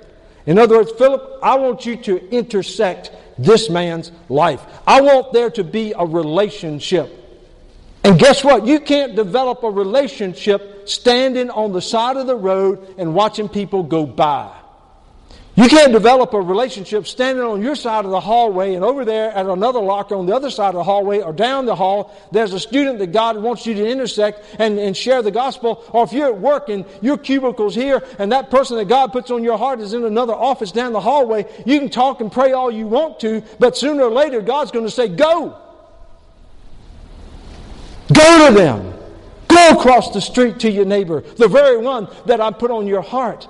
[0.45, 4.63] In other words, Philip, I want you to intersect this man's life.
[4.85, 7.15] I want there to be a relationship.
[8.03, 8.65] And guess what?
[8.65, 13.83] You can't develop a relationship standing on the side of the road and watching people
[13.83, 14.55] go by.
[15.59, 19.29] You can't develop a relationship standing on your side of the hallway and over there
[19.31, 22.53] at another locker on the other side of the hallway or down the hall, there's
[22.53, 25.83] a student that God wants you to intersect and, and share the gospel.
[25.89, 29.31] Or if you're at work and your cubicle's here and that person that God puts
[29.31, 32.53] on your heart is in another office down the hallway, you can talk and pray
[32.53, 35.59] all you want to, but sooner or later God's going to say, Go.
[38.13, 38.93] Go to them.
[39.49, 43.01] Go across the street to your neighbor, the very one that I put on your
[43.01, 43.45] heart.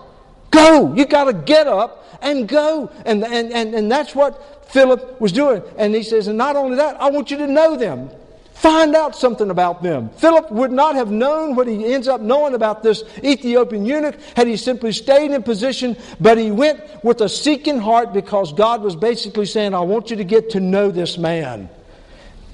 [0.50, 0.96] Go.
[0.96, 2.92] You got to get up and go.
[3.06, 5.64] And, and, and, and that's what Philip was doing.
[5.78, 8.10] And he says, and not only that, I want you to know them.
[8.54, 10.10] Find out something about them.
[10.18, 14.48] Philip would not have known what he ends up knowing about this Ethiopian eunuch had
[14.48, 18.98] he simply stayed in position, but he went with a seeking heart because God was
[18.98, 21.70] basically saying, I want you to get to know this man.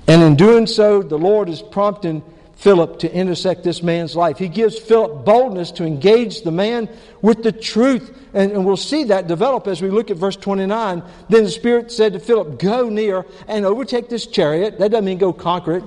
[0.08, 2.22] And in doing so, the Lord is prompting
[2.56, 4.38] Philip to intersect this man's life.
[4.38, 6.90] He gives Philip boldness to engage the man
[7.22, 8.18] with the truth.
[8.34, 11.04] And, and, we'll see that develop as we look at verse 29.
[11.30, 14.80] Then the Spirit said to Philip, Go near and overtake this chariot.
[14.80, 15.84] That doesn't mean go conquer it,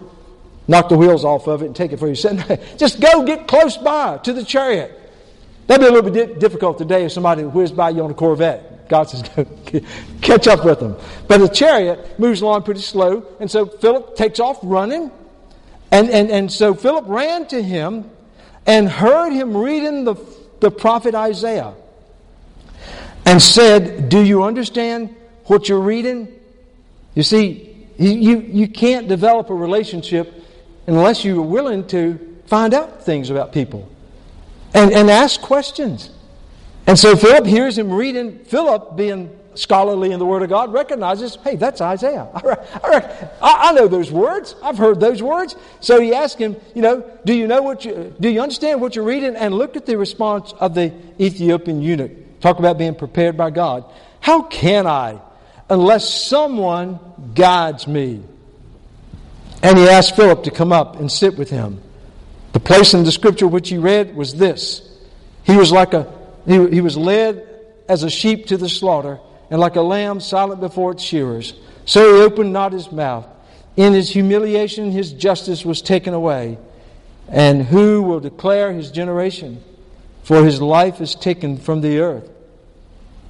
[0.67, 2.47] knock the wheels off of it and take it for yourself.
[2.77, 4.95] Just go get close by to the chariot.
[5.67, 8.89] That'd be a little bit difficult today if somebody whizzed by you on a Corvette.
[8.89, 9.47] God says, go
[10.23, 10.97] catch up with them.
[11.27, 13.27] But the chariot moves along pretty slow.
[13.39, 15.11] And so Philip takes off running.
[15.91, 18.11] And, and, and so Philip ran to him
[18.67, 20.17] and heard him reading the,
[20.61, 21.75] the prophet Isaiah
[23.25, 26.29] and said, Do you understand what you're reading?
[27.15, 30.33] You see, you, you can't develop a relationship
[30.87, 33.91] unless you are willing to find out things about people
[34.75, 36.11] and, and ask questions.
[36.87, 41.37] And so Philip hears him reading, Philip being scholarly in the Word of God recognizes,
[41.43, 42.29] hey, that's Isaiah.
[42.35, 44.55] I, I, know those words.
[44.63, 45.57] I've heard those words.
[45.81, 48.95] So he asked him, you know, do you know what you, do you understand what
[48.95, 49.35] you're reading?
[49.35, 52.41] And look at the response of the Ethiopian eunuch.
[52.41, 53.85] Talk about being prepared by God.
[54.21, 55.21] How can I
[55.69, 57.01] unless someone
[57.35, 58.23] guides me?
[59.63, 61.83] And he asked Philip to come up and sit with him.
[62.53, 64.89] The place in the scripture which he read was this.
[65.43, 66.13] He was like a,
[66.47, 67.45] he, he was led
[67.89, 69.19] as a sheep to the slaughter,
[69.51, 71.55] and like a lamb silent before its shearers.
[71.85, 73.27] So he opened not his mouth.
[73.77, 76.59] In his humiliation, his justice was taken away.
[77.29, 79.63] And who will declare his generation?
[80.23, 82.29] For his life is taken from the earth.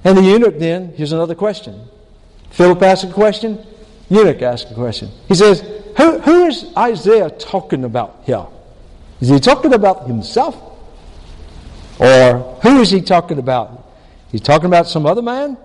[0.03, 1.87] And the eunuch then, here's another question.
[2.51, 3.65] Philip asked a question,
[4.09, 5.09] eunuch asked a question.
[5.27, 5.61] He says,
[5.97, 8.47] who, who is Isaiah talking about here?
[9.21, 10.55] Is he talking about himself?
[11.99, 13.85] Or who is he talking about?
[14.31, 15.57] He's talking about some other man?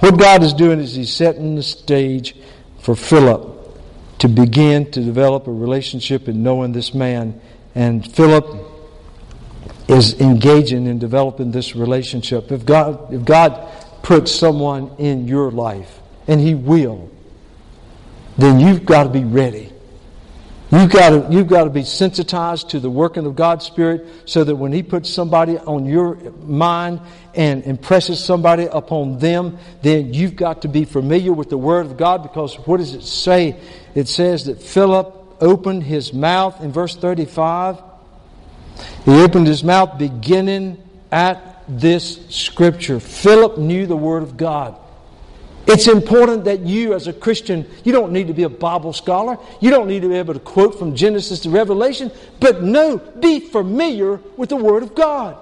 [0.00, 2.36] What God is doing is He's setting the stage
[2.80, 3.56] for Philip
[4.18, 7.40] to begin to develop a relationship in knowing this man.
[7.74, 8.46] And Philip
[9.88, 12.52] is engaging in developing this relationship.
[12.52, 13.68] If God, if God
[14.02, 17.10] puts someone in your life, and He will,
[18.36, 19.72] then you've got to be ready.
[20.70, 24.44] You've got, to, you've got to be sensitized to the working of God's Spirit so
[24.44, 27.00] that when He puts somebody on your mind
[27.34, 31.96] and impresses somebody upon them, then you've got to be familiar with the Word of
[31.96, 33.58] God because what does it say?
[33.94, 37.78] It says that Philip opened his mouth in verse 35.
[39.06, 43.00] He opened his mouth beginning at this scripture.
[43.00, 44.78] Philip knew the Word of God.
[45.68, 49.36] It's important that you, as a Christian, you don't need to be a Bible scholar.
[49.60, 52.10] You don't need to be able to quote from Genesis to Revelation,
[52.40, 55.36] but no, be familiar with the Word of God.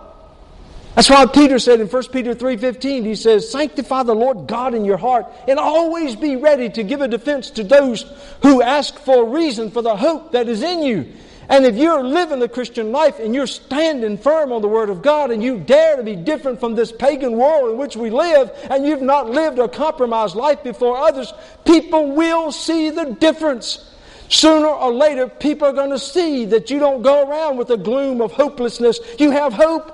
[0.97, 4.85] That's why Peter said in 1 Peter 3:15, he says, "Sanctify the Lord God in
[4.85, 8.05] your heart, and always be ready to give a defense to those
[8.43, 11.07] who ask for a reason for the hope that is in you."
[11.49, 15.01] And if you're living the Christian life and you're standing firm on the Word of
[15.01, 18.51] God and you dare to be different from this pagan world in which we live
[18.69, 21.33] and you've not lived a compromised life before others,
[21.65, 23.93] people will see the difference.
[24.29, 27.77] Sooner or later, people are going to see that you don't go around with a
[27.77, 28.99] gloom of hopelessness.
[29.19, 29.93] You have hope.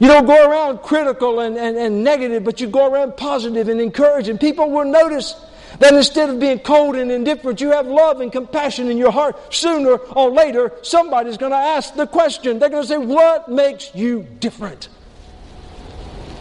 [0.00, 3.80] You don't go around critical and, and, and negative, but you go around positive and
[3.80, 4.38] encouraging.
[4.38, 5.36] People will notice
[5.78, 9.52] that instead of being cold and indifferent, you have love and compassion in your heart.
[9.52, 12.58] Sooner or later, somebody's going to ask the question.
[12.58, 14.88] They're going to say, What makes you different?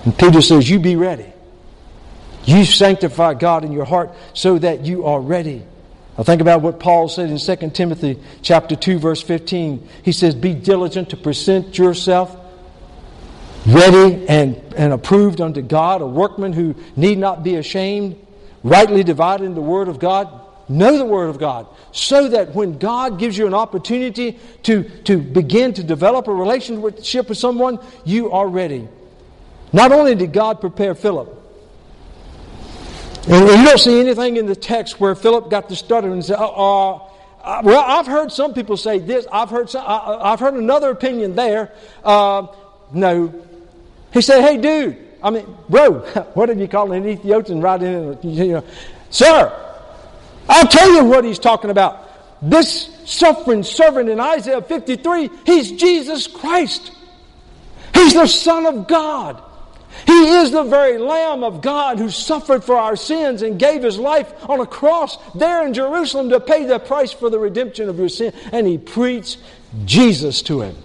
[0.06, 1.32] And Peter says, You be ready.
[2.46, 5.64] You sanctify God in your heart so that you are ready.
[6.18, 9.88] Now think about what Paul said in 2 Timothy chapter 2 verse 15.
[10.04, 12.36] He says, "Be diligent to present yourself
[13.66, 18.22] ready and, and approved unto God, a workman who need not be ashamed,
[18.64, 20.41] rightly dividing the Word of God.
[20.70, 25.18] Know the Word of God so that when God gives you an opportunity to, to
[25.18, 28.88] begin to develop a relationship with someone, you are ready.
[29.72, 31.41] Not only did God prepare Philip,
[33.28, 36.99] and you don't see anything in the text where Philip got to stutter and uh,
[37.43, 39.28] uh, well, I've heard some people say this.
[39.32, 41.74] I've heard, some, I, have heard another opinion there.
[42.03, 42.47] Uh,
[42.93, 43.34] no.
[44.14, 45.99] He said, hey, dude, I mean, bro,
[46.34, 48.17] what have you called an Ethiopian right in?
[48.21, 48.63] You know,
[49.09, 49.51] Sir,
[50.49, 52.09] I'll tell you what he's talking about.
[52.41, 56.91] This suffering servant in Isaiah 53, he's Jesus Christ.
[57.93, 59.41] He's the Son of God.
[60.05, 63.97] He is the very Lamb of God who suffered for our sins and gave his
[63.97, 67.99] life on a cross there in Jerusalem to pay the price for the redemption of
[67.99, 68.34] your sin.
[68.51, 69.38] And he preached
[69.86, 70.76] Jesus to him.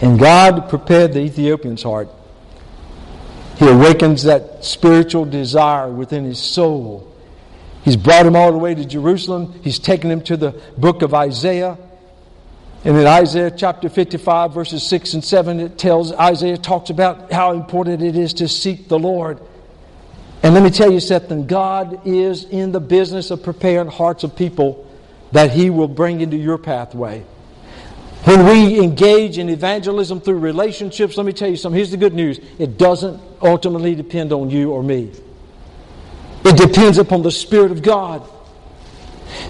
[0.00, 2.08] And God prepared the Ethiopian's heart.
[3.56, 7.12] He awakens that spiritual desire within his soul.
[7.82, 9.60] He's brought him all the way to Jerusalem.
[9.62, 11.76] He's taken him to the book of Isaiah.
[12.84, 17.52] And in Isaiah chapter 55, verses 6 and 7, it tells, Isaiah talks about how
[17.52, 19.40] important it is to seek the Lord.
[20.44, 24.36] And let me tell you something God is in the business of preparing hearts of
[24.36, 24.88] people
[25.32, 27.24] that He will bring into your pathway.
[28.24, 31.76] When we engage in evangelism through relationships, let me tell you something.
[31.76, 35.12] Here's the good news it doesn't ultimately depend on you or me,
[36.44, 38.28] it depends upon the Spirit of God.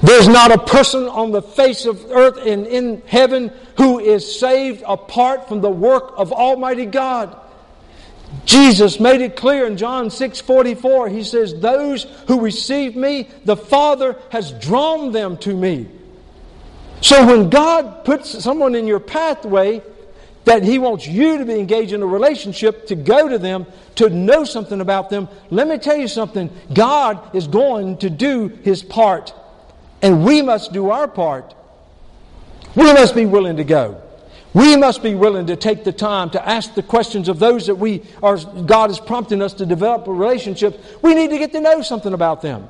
[0.03, 4.83] There's not a person on the face of earth and in heaven who is saved
[4.87, 7.37] apart from the work of Almighty God.
[8.45, 11.09] Jesus made it clear in John 6 44.
[11.09, 15.89] He says, Those who receive me, the Father has drawn them to me.
[17.01, 19.83] So when God puts someone in your pathway
[20.45, 24.09] that He wants you to be engaged in a relationship, to go to them, to
[24.09, 26.51] know something about them, let me tell you something.
[26.73, 29.35] God is going to do His part.
[30.03, 31.55] And we must do our part.
[32.75, 34.03] We must be willing to go.
[34.55, 37.75] We must be willing to take the time to ask the questions of those that
[37.75, 40.83] we are, God is prompting us to develop a relationship.
[41.03, 42.69] We need to get to know something about them.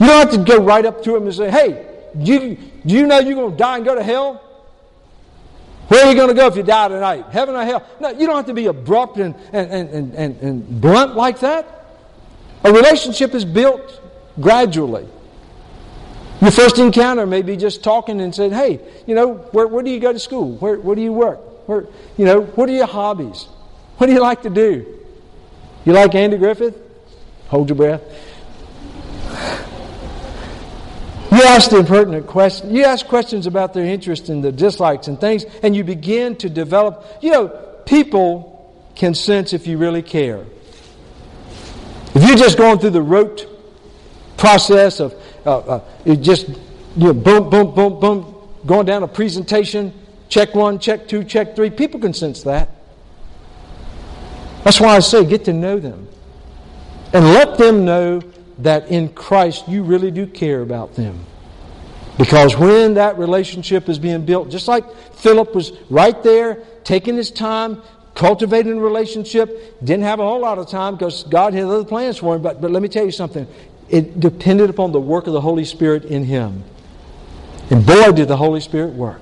[0.00, 1.85] You don't have to go right up to them and say, hey,
[2.22, 4.42] do you, do you know you're going to die and go to hell?
[5.88, 7.26] Where are you going to go if you die tonight?
[7.30, 7.86] Heaven or hell?
[8.00, 11.66] No, you don't have to be abrupt and, and, and, and, and blunt like that.
[12.64, 14.00] A relationship is built
[14.40, 15.06] gradually.
[16.40, 19.90] Your first encounter may be just talking and saying, hey, you know, where, where do
[19.90, 20.56] you go to school?
[20.56, 21.68] Where, where do you work?
[21.68, 21.86] Where,
[22.16, 23.44] you know, what are your hobbies?
[23.98, 25.02] What do you like to do?
[25.84, 26.76] You like Andy Griffith?
[27.48, 28.02] Hold your breath.
[31.30, 32.72] You ask them pertinent questions.
[32.72, 36.50] You ask questions about their interests and the dislikes and things, and you begin to
[36.50, 37.06] develop.
[37.20, 37.48] You know,
[37.86, 38.52] people
[38.94, 40.44] can sense if you really care.
[42.14, 43.46] If you're just going through the rote
[44.36, 46.56] process of uh, uh, just you
[46.96, 49.92] know, boom, boom, boom, boom, going down a presentation,
[50.28, 52.70] check one, check two, check three, people can sense that.
[54.64, 56.08] That's why I say get to know them.
[57.12, 58.20] And let them know
[58.58, 61.24] that in Christ you really do care about them.
[62.18, 64.84] Because when that relationship is being built, just like
[65.16, 67.82] Philip was right there, taking his time,
[68.14, 72.16] cultivating a relationship, didn't have a whole lot of time because God had other plans
[72.18, 72.42] for him.
[72.42, 73.46] But, but let me tell you something
[73.88, 76.64] it depended upon the work of the Holy Spirit in him.
[77.70, 79.20] And boy, did the Holy Spirit work.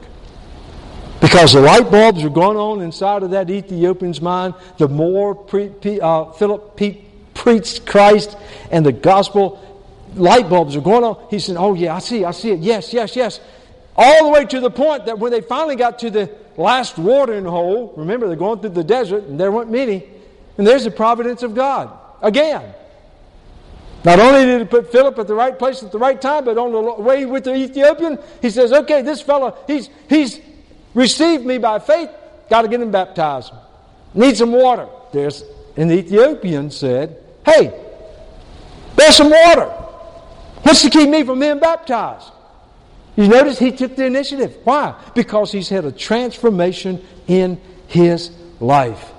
[1.20, 5.70] Because the light bulbs were going on inside of that Ethiopian's mind, the more pre,
[6.00, 6.78] uh, Philip
[7.34, 8.36] preached Christ
[8.70, 9.73] and the gospel,
[10.14, 11.26] light bulbs are going on.
[11.30, 12.60] He said, Oh, yeah, I see, I see it.
[12.60, 13.40] Yes, yes, yes.
[13.96, 17.44] All the way to the point that when they finally got to the last watering
[17.44, 20.04] hole, remember they're going through the desert and there weren't many,
[20.58, 21.96] and there's the providence of God.
[22.22, 22.74] Again.
[24.04, 26.58] Not only did he put Philip at the right place at the right time, but
[26.58, 30.40] on the way with the Ethiopian, he says, okay, this fellow, he's, he's
[30.92, 32.10] received me by faith,
[32.50, 33.52] got to get him baptized.
[34.12, 34.88] Need some water.
[35.12, 35.42] There's,
[35.78, 37.72] and the Ethiopian said, hey,
[38.94, 39.72] there's some water.
[40.64, 42.32] What's to keep me from being baptized?
[43.16, 44.56] You notice he took the initiative.
[44.64, 45.00] Why?
[45.14, 49.12] Because he's had a transformation in his life.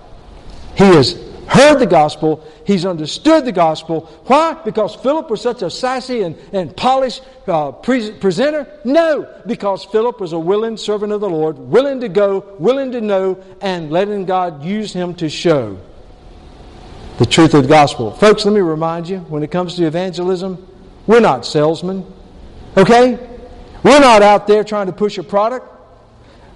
[0.76, 1.14] He has
[1.48, 4.02] heard the gospel, he's understood the gospel.
[4.26, 4.54] Why?
[4.66, 8.68] Because Philip was such a sassy and, and polished uh, pre- presenter?
[8.84, 13.02] No, because Philip was a willing servant of the Lord, willing to go, willing to
[13.02, 15.80] know, and letting God use him to show
[17.20, 18.12] the truth of the gospel.
[18.12, 20.68] Folks, let me remind you when it comes to evangelism,
[21.08, 22.06] we're not salesmen.
[22.78, 23.20] Okay?
[23.84, 25.72] We're not out there trying to push a product.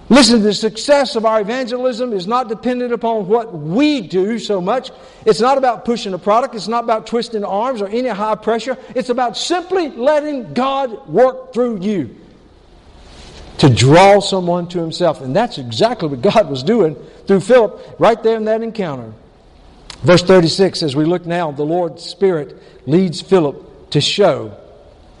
[0.08, 4.90] Listen, the success of our evangelism is not dependent upon what we do so much.
[5.24, 6.56] It's not about pushing a product.
[6.56, 8.76] It's not about twisting arms or any high pressure.
[8.96, 12.16] It's about simply letting God work through you
[13.58, 15.20] to draw someone to himself.
[15.20, 16.96] And that's exactly what God was doing
[17.28, 19.12] through Philip right there in that encounter.
[20.02, 24.56] Verse 36, as we look now, the Lord's Spirit leads Philip to show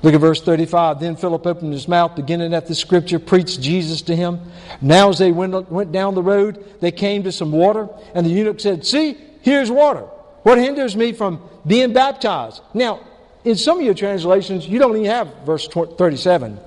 [0.02, 1.00] Look at verse 35.
[1.00, 4.40] Then Philip opened his mouth, beginning at the scripture, preached Jesus to him.
[4.80, 8.30] Now, as they went, went down the road, they came to some water, and the
[8.30, 10.02] eunuch said, See, here's water.
[10.42, 12.62] What hinders me from being baptized?
[12.72, 13.00] Now,
[13.44, 16.58] in some of your translations, you don't even have verse 37.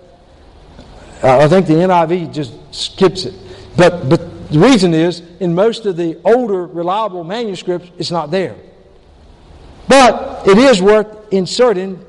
[1.24, 3.34] Uh, I think the NIV just skips it.
[3.76, 8.56] But, but the reason is, in most of the older, reliable manuscripts, it's not there.
[9.88, 12.04] But it is worth inserting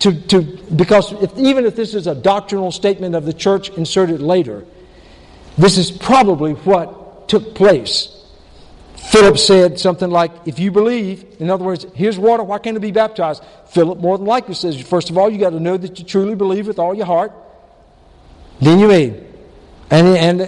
[0.00, 0.42] to, to,
[0.74, 4.64] because if, even if this is a doctrinal statement of the church inserted later,
[5.56, 8.14] this is probably what took place.
[8.96, 12.80] Philip said something like, If you believe, in other words, here's water, why can't it
[12.80, 13.42] be baptized?
[13.68, 16.34] Philip more than likely says, First of all, you got to know that you truly
[16.34, 17.32] believe with all your heart.
[18.60, 19.27] Then you may.
[19.90, 20.40] And, and,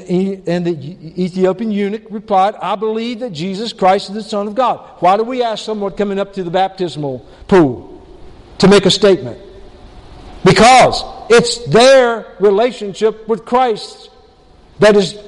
[0.48, 4.86] and the Ethiopian eunuch replied, I believe that Jesus Christ is the Son of God.
[5.00, 7.90] Why do we ask someone coming up to the baptismal pool?
[8.60, 9.38] to make a statement.
[10.44, 14.10] Because it's their relationship with Christ
[14.78, 15.18] that is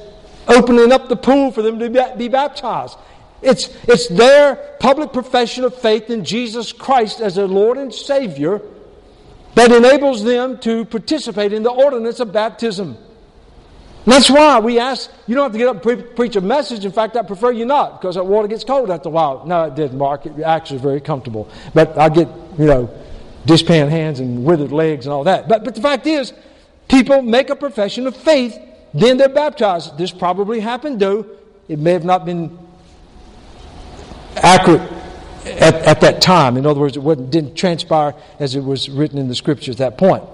[0.47, 2.97] opening up the pool for them to be baptized.
[3.43, 8.63] It's, it's their public profession of faith in Jesus Christ as their Lord and Savior
[9.55, 12.97] that enables them to participate in the ordinance of baptism.
[14.05, 16.85] That's why we ask, you don't have to get up and pre- preach a message.
[16.85, 19.47] In fact, I prefer you not, because that water gets cold after a while.
[19.47, 20.27] No, it didn't, Mark.
[20.27, 21.49] It actually is very comfortable.
[21.73, 22.29] But I get,
[22.59, 22.91] you know,
[23.47, 25.49] dishpan hands and withered legs and all that.
[25.49, 26.33] But, but the fact is,
[26.89, 28.59] people make a profession of faith,
[28.93, 29.97] then they're baptized.
[29.97, 31.27] This probably happened, though
[31.69, 32.59] it may have not been
[34.37, 34.83] accurate
[35.45, 36.57] at, at that time.
[36.57, 39.97] In other words, it didn't transpire as it was written in the scripture at that
[39.97, 40.25] point.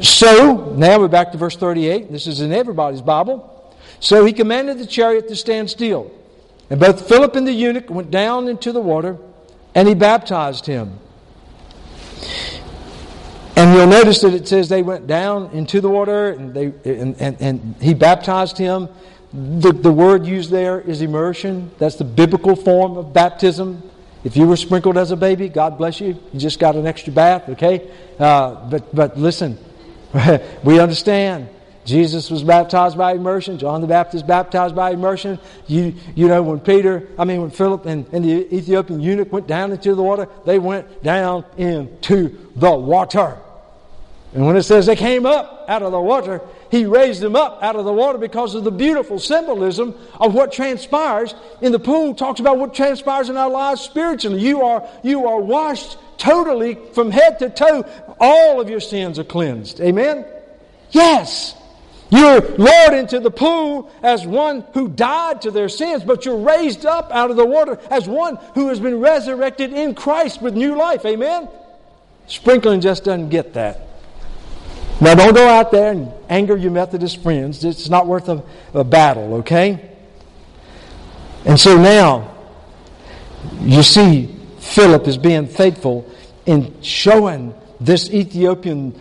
[0.00, 2.10] So, now we're back to verse 38.
[2.10, 3.74] This is in everybody's Bible.
[4.00, 6.10] So he commanded the chariot to stand still.
[6.70, 9.18] And both Philip and the eunuch went down into the water,
[9.74, 10.98] and he baptized him.
[13.54, 17.20] And you'll notice that it says they went down into the water and, they, and,
[17.20, 18.88] and, and he baptized him.
[19.32, 21.70] The, the word used there is immersion.
[21.78, 23.82] That's the biblical form of baptism.
[24.24, 26.18] If you were sprinkled as a baby, God bless you.
[26.32, 27.90] You just got an extra bath, okay?
[28.18, 29.58] Uh, but, but listen,
[30.64, 31.48] we understand.
[31.84, 33.58] Jesus was baptized by immersion.
[33.58, 35.38] John the Baptist baptized by immersion.
[35.66, 39.48] You, you know, when Peter, I mean, when Philip and, and the Ethiopian eunuch went
[39.48, 43.36] down into the water, they went down into the water.
[44.34, 46.40] And when it says they came up out of the water,
[46.70, 50.52] he raised them up out of the water because of the beautiful symbolism of what
[50.52, 52.14] transpires in the pool.
[52.14, 54.40] Talks about what transpires in our lives spiritually.
[54.40, 57.84] You are, you are washed totally from head to toe.
[58.20, 59.80] All of your sins are cleansed.
[59.80, 60.24] Amen?
[60.92, 61.56] Yes.
[62.10, 66.86] You're lowered into the pool as one who died to their sins, but you're raised
[66.86, 70.76] up out of the water as one who has been resurrected in Christ with new
[70.76, 71.04] life.
[71.04, 71.48] Amen?
[72.28, 73.80] Sprinkling just doesn't get that.
[75.00, 77.64] Now, don't go out there and anger your Methodist friends.
[77.64, 78.44] It's not worth a,
[78.74, 79.90] a battle, okay?
[81.44, 82.32] And so now,
[83.62, 86.08] you see, Philip is being faithful
[86.46, 89.00] in showing this Ethiopian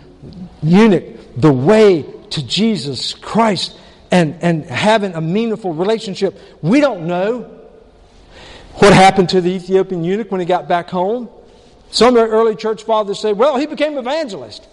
[0.61, 1.03] eunuch
[1.37, 3.77] the way to Jesus Christ
[4.11, 6.39] and, and having a meaningful relationship.
[6.61, 7.41] We don't know
[8.75, 11.29] what happened to the Ethiopian eunuch when he got back home.
[11.91, 14.67] Some early church fathers say, well, he became evangelist.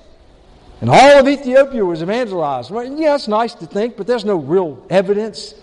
[0.80, 2.70] And all of Ethiopia was evangelized.
[2.70, 5.54] Well, yeah, it's nice to think, but there's no real evidence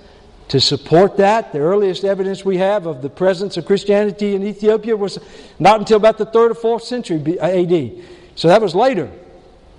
[0.50, 1.52] to support that.
[1.52, 5.20] The earliest evidence we have of the presence of Christianity in Ethiopia was
[5.60, 8.04] not until about the 3rd or 4th century uh, AD.
[8.36, 9.12] So that was later.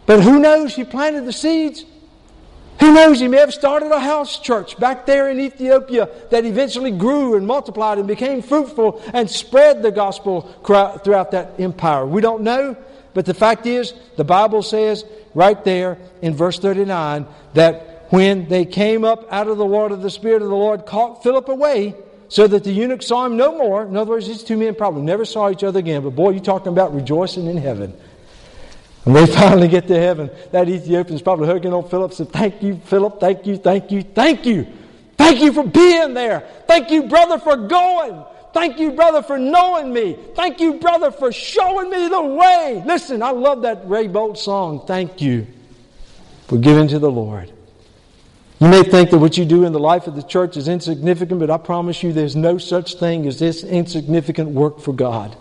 [0.06, 0.74] But who knows?
[0.74, 1.84] He planted the seeds.
[2.80, 3.20] Who knows?
[3.20, 7.46] He may have started a house church back there in Ethiopia that eventually grew and
[7.46, 12.04] multiplied and became fruitful and spread the gospel throughout that empire.
[12.06, 12.76] We don't know.
[13.14, 15.04] But the fact is, the Bible says
[15.34, 20.10] right there in verse 39 that when they came up out of the water, the
[20.10, 21.94] Spirit of the Lord caught Philip away
[22.28, 23.84] so that the eunuch saw him no more.
[23.84, 26.02] In other words, these two men probably never saw each other again.
[26.02, 27.96] But boy, you're talking about rejoicing in heaven.
[29.04, 30.30] And they finally get to heaven.
[30.52, 33.20] That Ethiopian's probably hugging on Philip said, Thank you, Philip.
[33.20, 34.66] Thank you, thank you, thank you.
[35.16, 36.40] Thank you for being there.
[36.66, 38.22] Thank you, brother, for going.
[38.52, 40.16] Thank you, brother, for knowing me.
[40.34, 42.82] Thank you, brother, for showing me the way.
[42.86, 44.86] Listen, I love that Ray Boltz song.
[44.86, 45.46] Thank you
[46.46, 47.52] for giving to the Lord.
[48.58, 51.40] You may think that what you do in the life of the church is insignificant,
[51.40, 55.36] but I promise you there's no such thing as this insignificant work for God.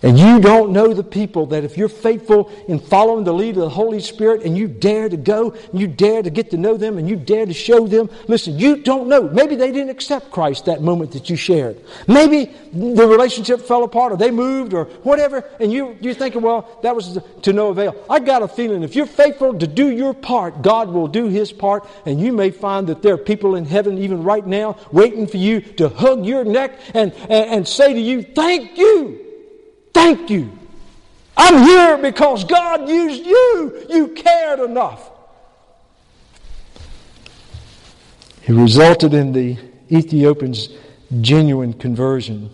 [0.00, 3.62] And you don't know the people that if you're faithful in following the lead of
[3.62, 6.76] the Holy Spirit and you dare to go, and you dare to get to know
[6.76, 9.28] them, and you dare to show them, listen, you don't know.
[9.28, 11.80] Maybe they didn't accept Christ that moment that you shared.
[12.06, 16.78] Maybe the relationship fell apart or they moved or whatever, and you, you're thinking, well,
[16.84, 17.96] that was to no avail.
[18.08, 21.52] I got a feeling if you're faithful to do your part, God will do His
[21.52, 25.26] part, and you may find that there are people in heaven even right now waiting
[25.26, 29.27] for you to hug your neck and, and, and say to you, thank you.
[29.92, 30.58] Thank you.
[31.36, 33.86] I'm here because God used you.
[33.88, 35.10] You cared enough.
[38.42, 39.56] It resulted in the
[39.90, 40.70] Ethiopian's
[41.20, 42.50] genuine conversion.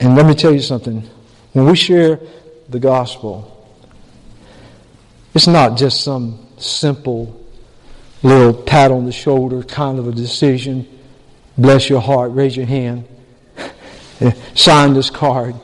[0.00, 1.08] And let me tell you something.
[1.52, 2.20] When we share
[2.68, 3.52] the gospel,
[5.34, 7.38] it's not just some simple
[8.22, 10.88] little pat on the shoulder kind of a decision.
[11.56, 13.06] Bless your heart, raise your hand.
[14.54, 15.54] sign this card.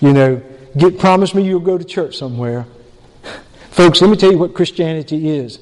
[0.00, 0.42] You know,
[0.76, 2.66] get promise me you'll go to church somewhere.
[3.70, 5.58] Folks, let me tell you what Christianity is.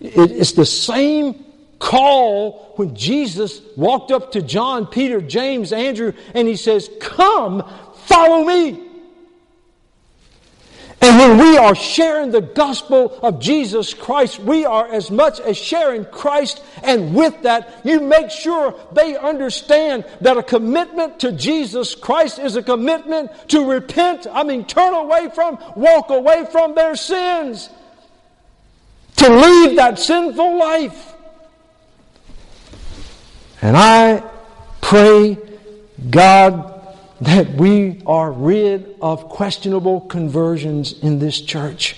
[0.00, 1.44] It, it's the same
[1.78, 7.62] call when Jesus walked up to John, Peter, James, Andrew, and he says, Come,
[8.06, 8.89] follow me.
[11.02, 15.56] And when we are sharing the gospel of Jesus Christ, we are as much as
[15.56, 16.62] sharing Christ.
[16.82, 22.56] And with that, you make sure they understand that a commitment to Jesus Christ is
[22.56, 24.26] a commitment to repent.
[24.30, 27.70] I mean, turn away from, walk away from their sins.
[29.16, 31.14] To leave that sinful life.
[33.62, 34.22] And I
[34.82, 35.38] pray
[36.10, 36.79] God
[37.20, 41.96] that we are rid of questionable conversions in this church.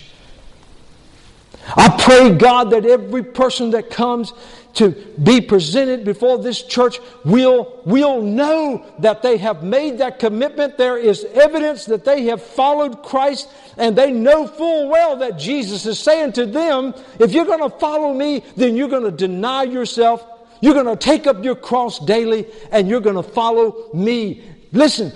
[1.76, 4.32] I pray, God, that every person that comes
[4.74, 4.90] to
[5.22, 10.78] be presented before this church will, will know that they have made that commitment.
[10.78, 15.84] There is evidence that they have followed Christ and they know full well that Jesus
[15.86, 19.64] is saying to them, if you're going to follow me, then you're going to deny
[19.64, 20.26] yourself.
[20.60, 24.42] You're going to take up your cross daily and you're going to follow me.
[24.72, 25.12] Listen,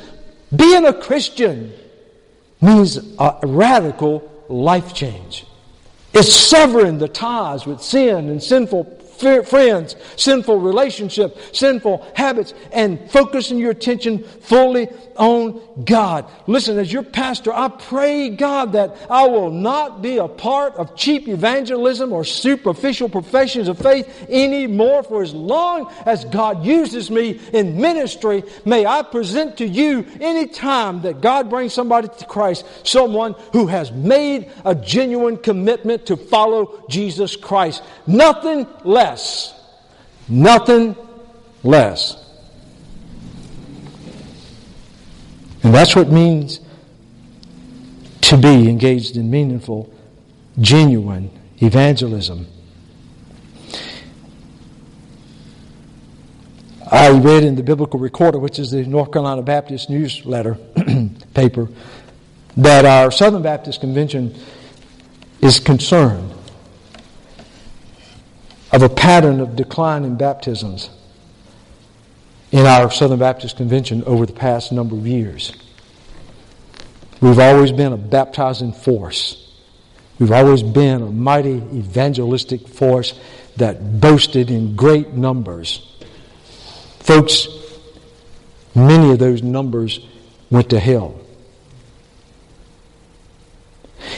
[0.55, 1.73] being a Christian
[2.61, 5.45] means a radical life change.
[6.13, 8.85] It's severing the ties with sin and sinful
[9.17, 16.31] friends, sinful relationships, sinful habits, and focusing your attention fully on God.
[16.47, 20.97] Listen, as your pastor, I pray, God, that I will not be a part of
[20.97, 25.03] cheap evangelism or superficial professions of faith anymore.
[25.03, 30.47] For as long as God uses me in ministry, may I present to you any
[30.47, 36.17] time that God brings somebody to Christ, someone who has made a genuine commitment to
[36.17, 37.83] follow Jesus Christ.
[38.07, 39.06] Nothing less.
[40.29, 40.97] Nothing
[41.63, 42.23] less.
[45.63, 46.61] And that's what means
[48.23, 49.93] to be engaged in meaningful,
[50.61, 52.47] genuine evangelism.
[56.91, 60.55] I read in the Biblical Recorder, which is the North Carolina Baptist newsletter
[61.35, 61.69] paper,
[62.57, 64.35] that our Southern Baptist Convention
[65.43, 66.36] is concerned
[68.73, 70.91] of a pattern of decline in baptisms
[72.53, 75.53] in our Southern Baptist Convention over the past number of years.
[77.21, 79.43] We've always been a baptizing force.
[80.19, 83.19] We've always been a mighty evangelistic force
[83.57, 85.97] that boasted in great numbers.
[87.01, 87.49] Folks,
[88.75, 90.01] many of those numbers
[90.51, 91.21] went to hell.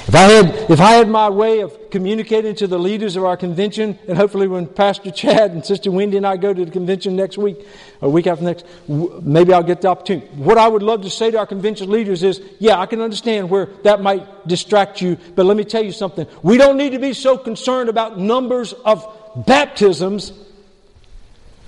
[0.09, 3.37] If I had, if I had my way of communicating to the leaders of our
[3.37, 7.15] convention, and hopefully when Pastor Chad and Sister Wendy and I go to the convention
[7.15, 7.59] next week,
[8.01, 10.27] or week after next, maybe I'll get the opportunity.
[10.29, 13.51] What I would love to say to our convention leaders is, yeah, I can understand
[13.51, 16.27] where that might distract you, but let me tell you something.
[16.43, 19.07] We don't need to be so concerned about numbers of
[19.47, 20.33] baptisms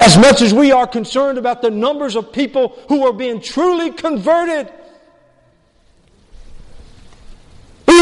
[0.01, 3.91] as much as we are concerned about the numbers of people who are being truly
[3.91, 4.73] converted.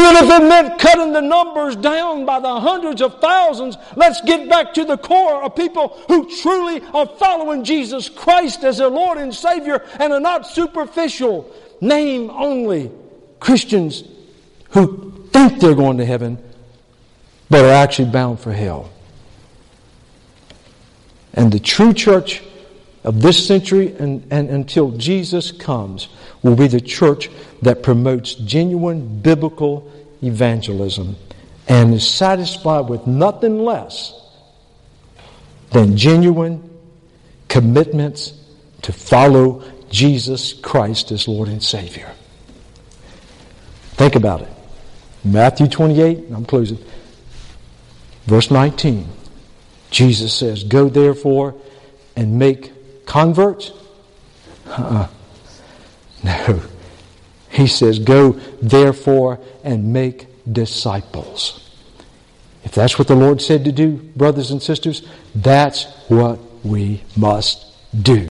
[0.09, 4.49] Even if it meant cutting the numbers down by the hundreds of thousands, let's get
[4.49, 9.19] back to the core of people who truly are following Jesus Christ as their Lord
[9.19, 12.91] and Savior and are not superficial, name only
[13.39, 14.03] Christians
[14.71, 16.43] who think they're going to heaven
[17.49, 18.89] but are actually bound for hell.
[21.35, 22.41] And the true church
[23.03, 26.09] of this century and, and until Jesus comes
[26.41, 27.29] will be the church
[27.61, 29.91] that promotes genuine biblical
[30.21, 31.15] evangelism
[31.67, 34.13] and is satisfied with nothing less
[35.71, 36.69] than genuine
[37.47, 38.33] commitments
[38.81, 42.11] to follow Jesus Christ as Lord and Savior.
[43.93, 44.49] Think about it.
[45.23, 46.79] Matthew 28, I'm closing.
[48.25, 49.07] Verse 19.
[49.91, 51.55] Jesus says, Go therefore
[52.15, 53.71] and make converts.
[54.67, 55.07] Uh-uh.
[56.21, 56.61] No.
[57.49, 61.69] He says, Go therefore and make disciples.
[62.63, 67.65] If that's what the Lord said to do, brothers and sisters, that's what we must
[68.03, 68.27] do.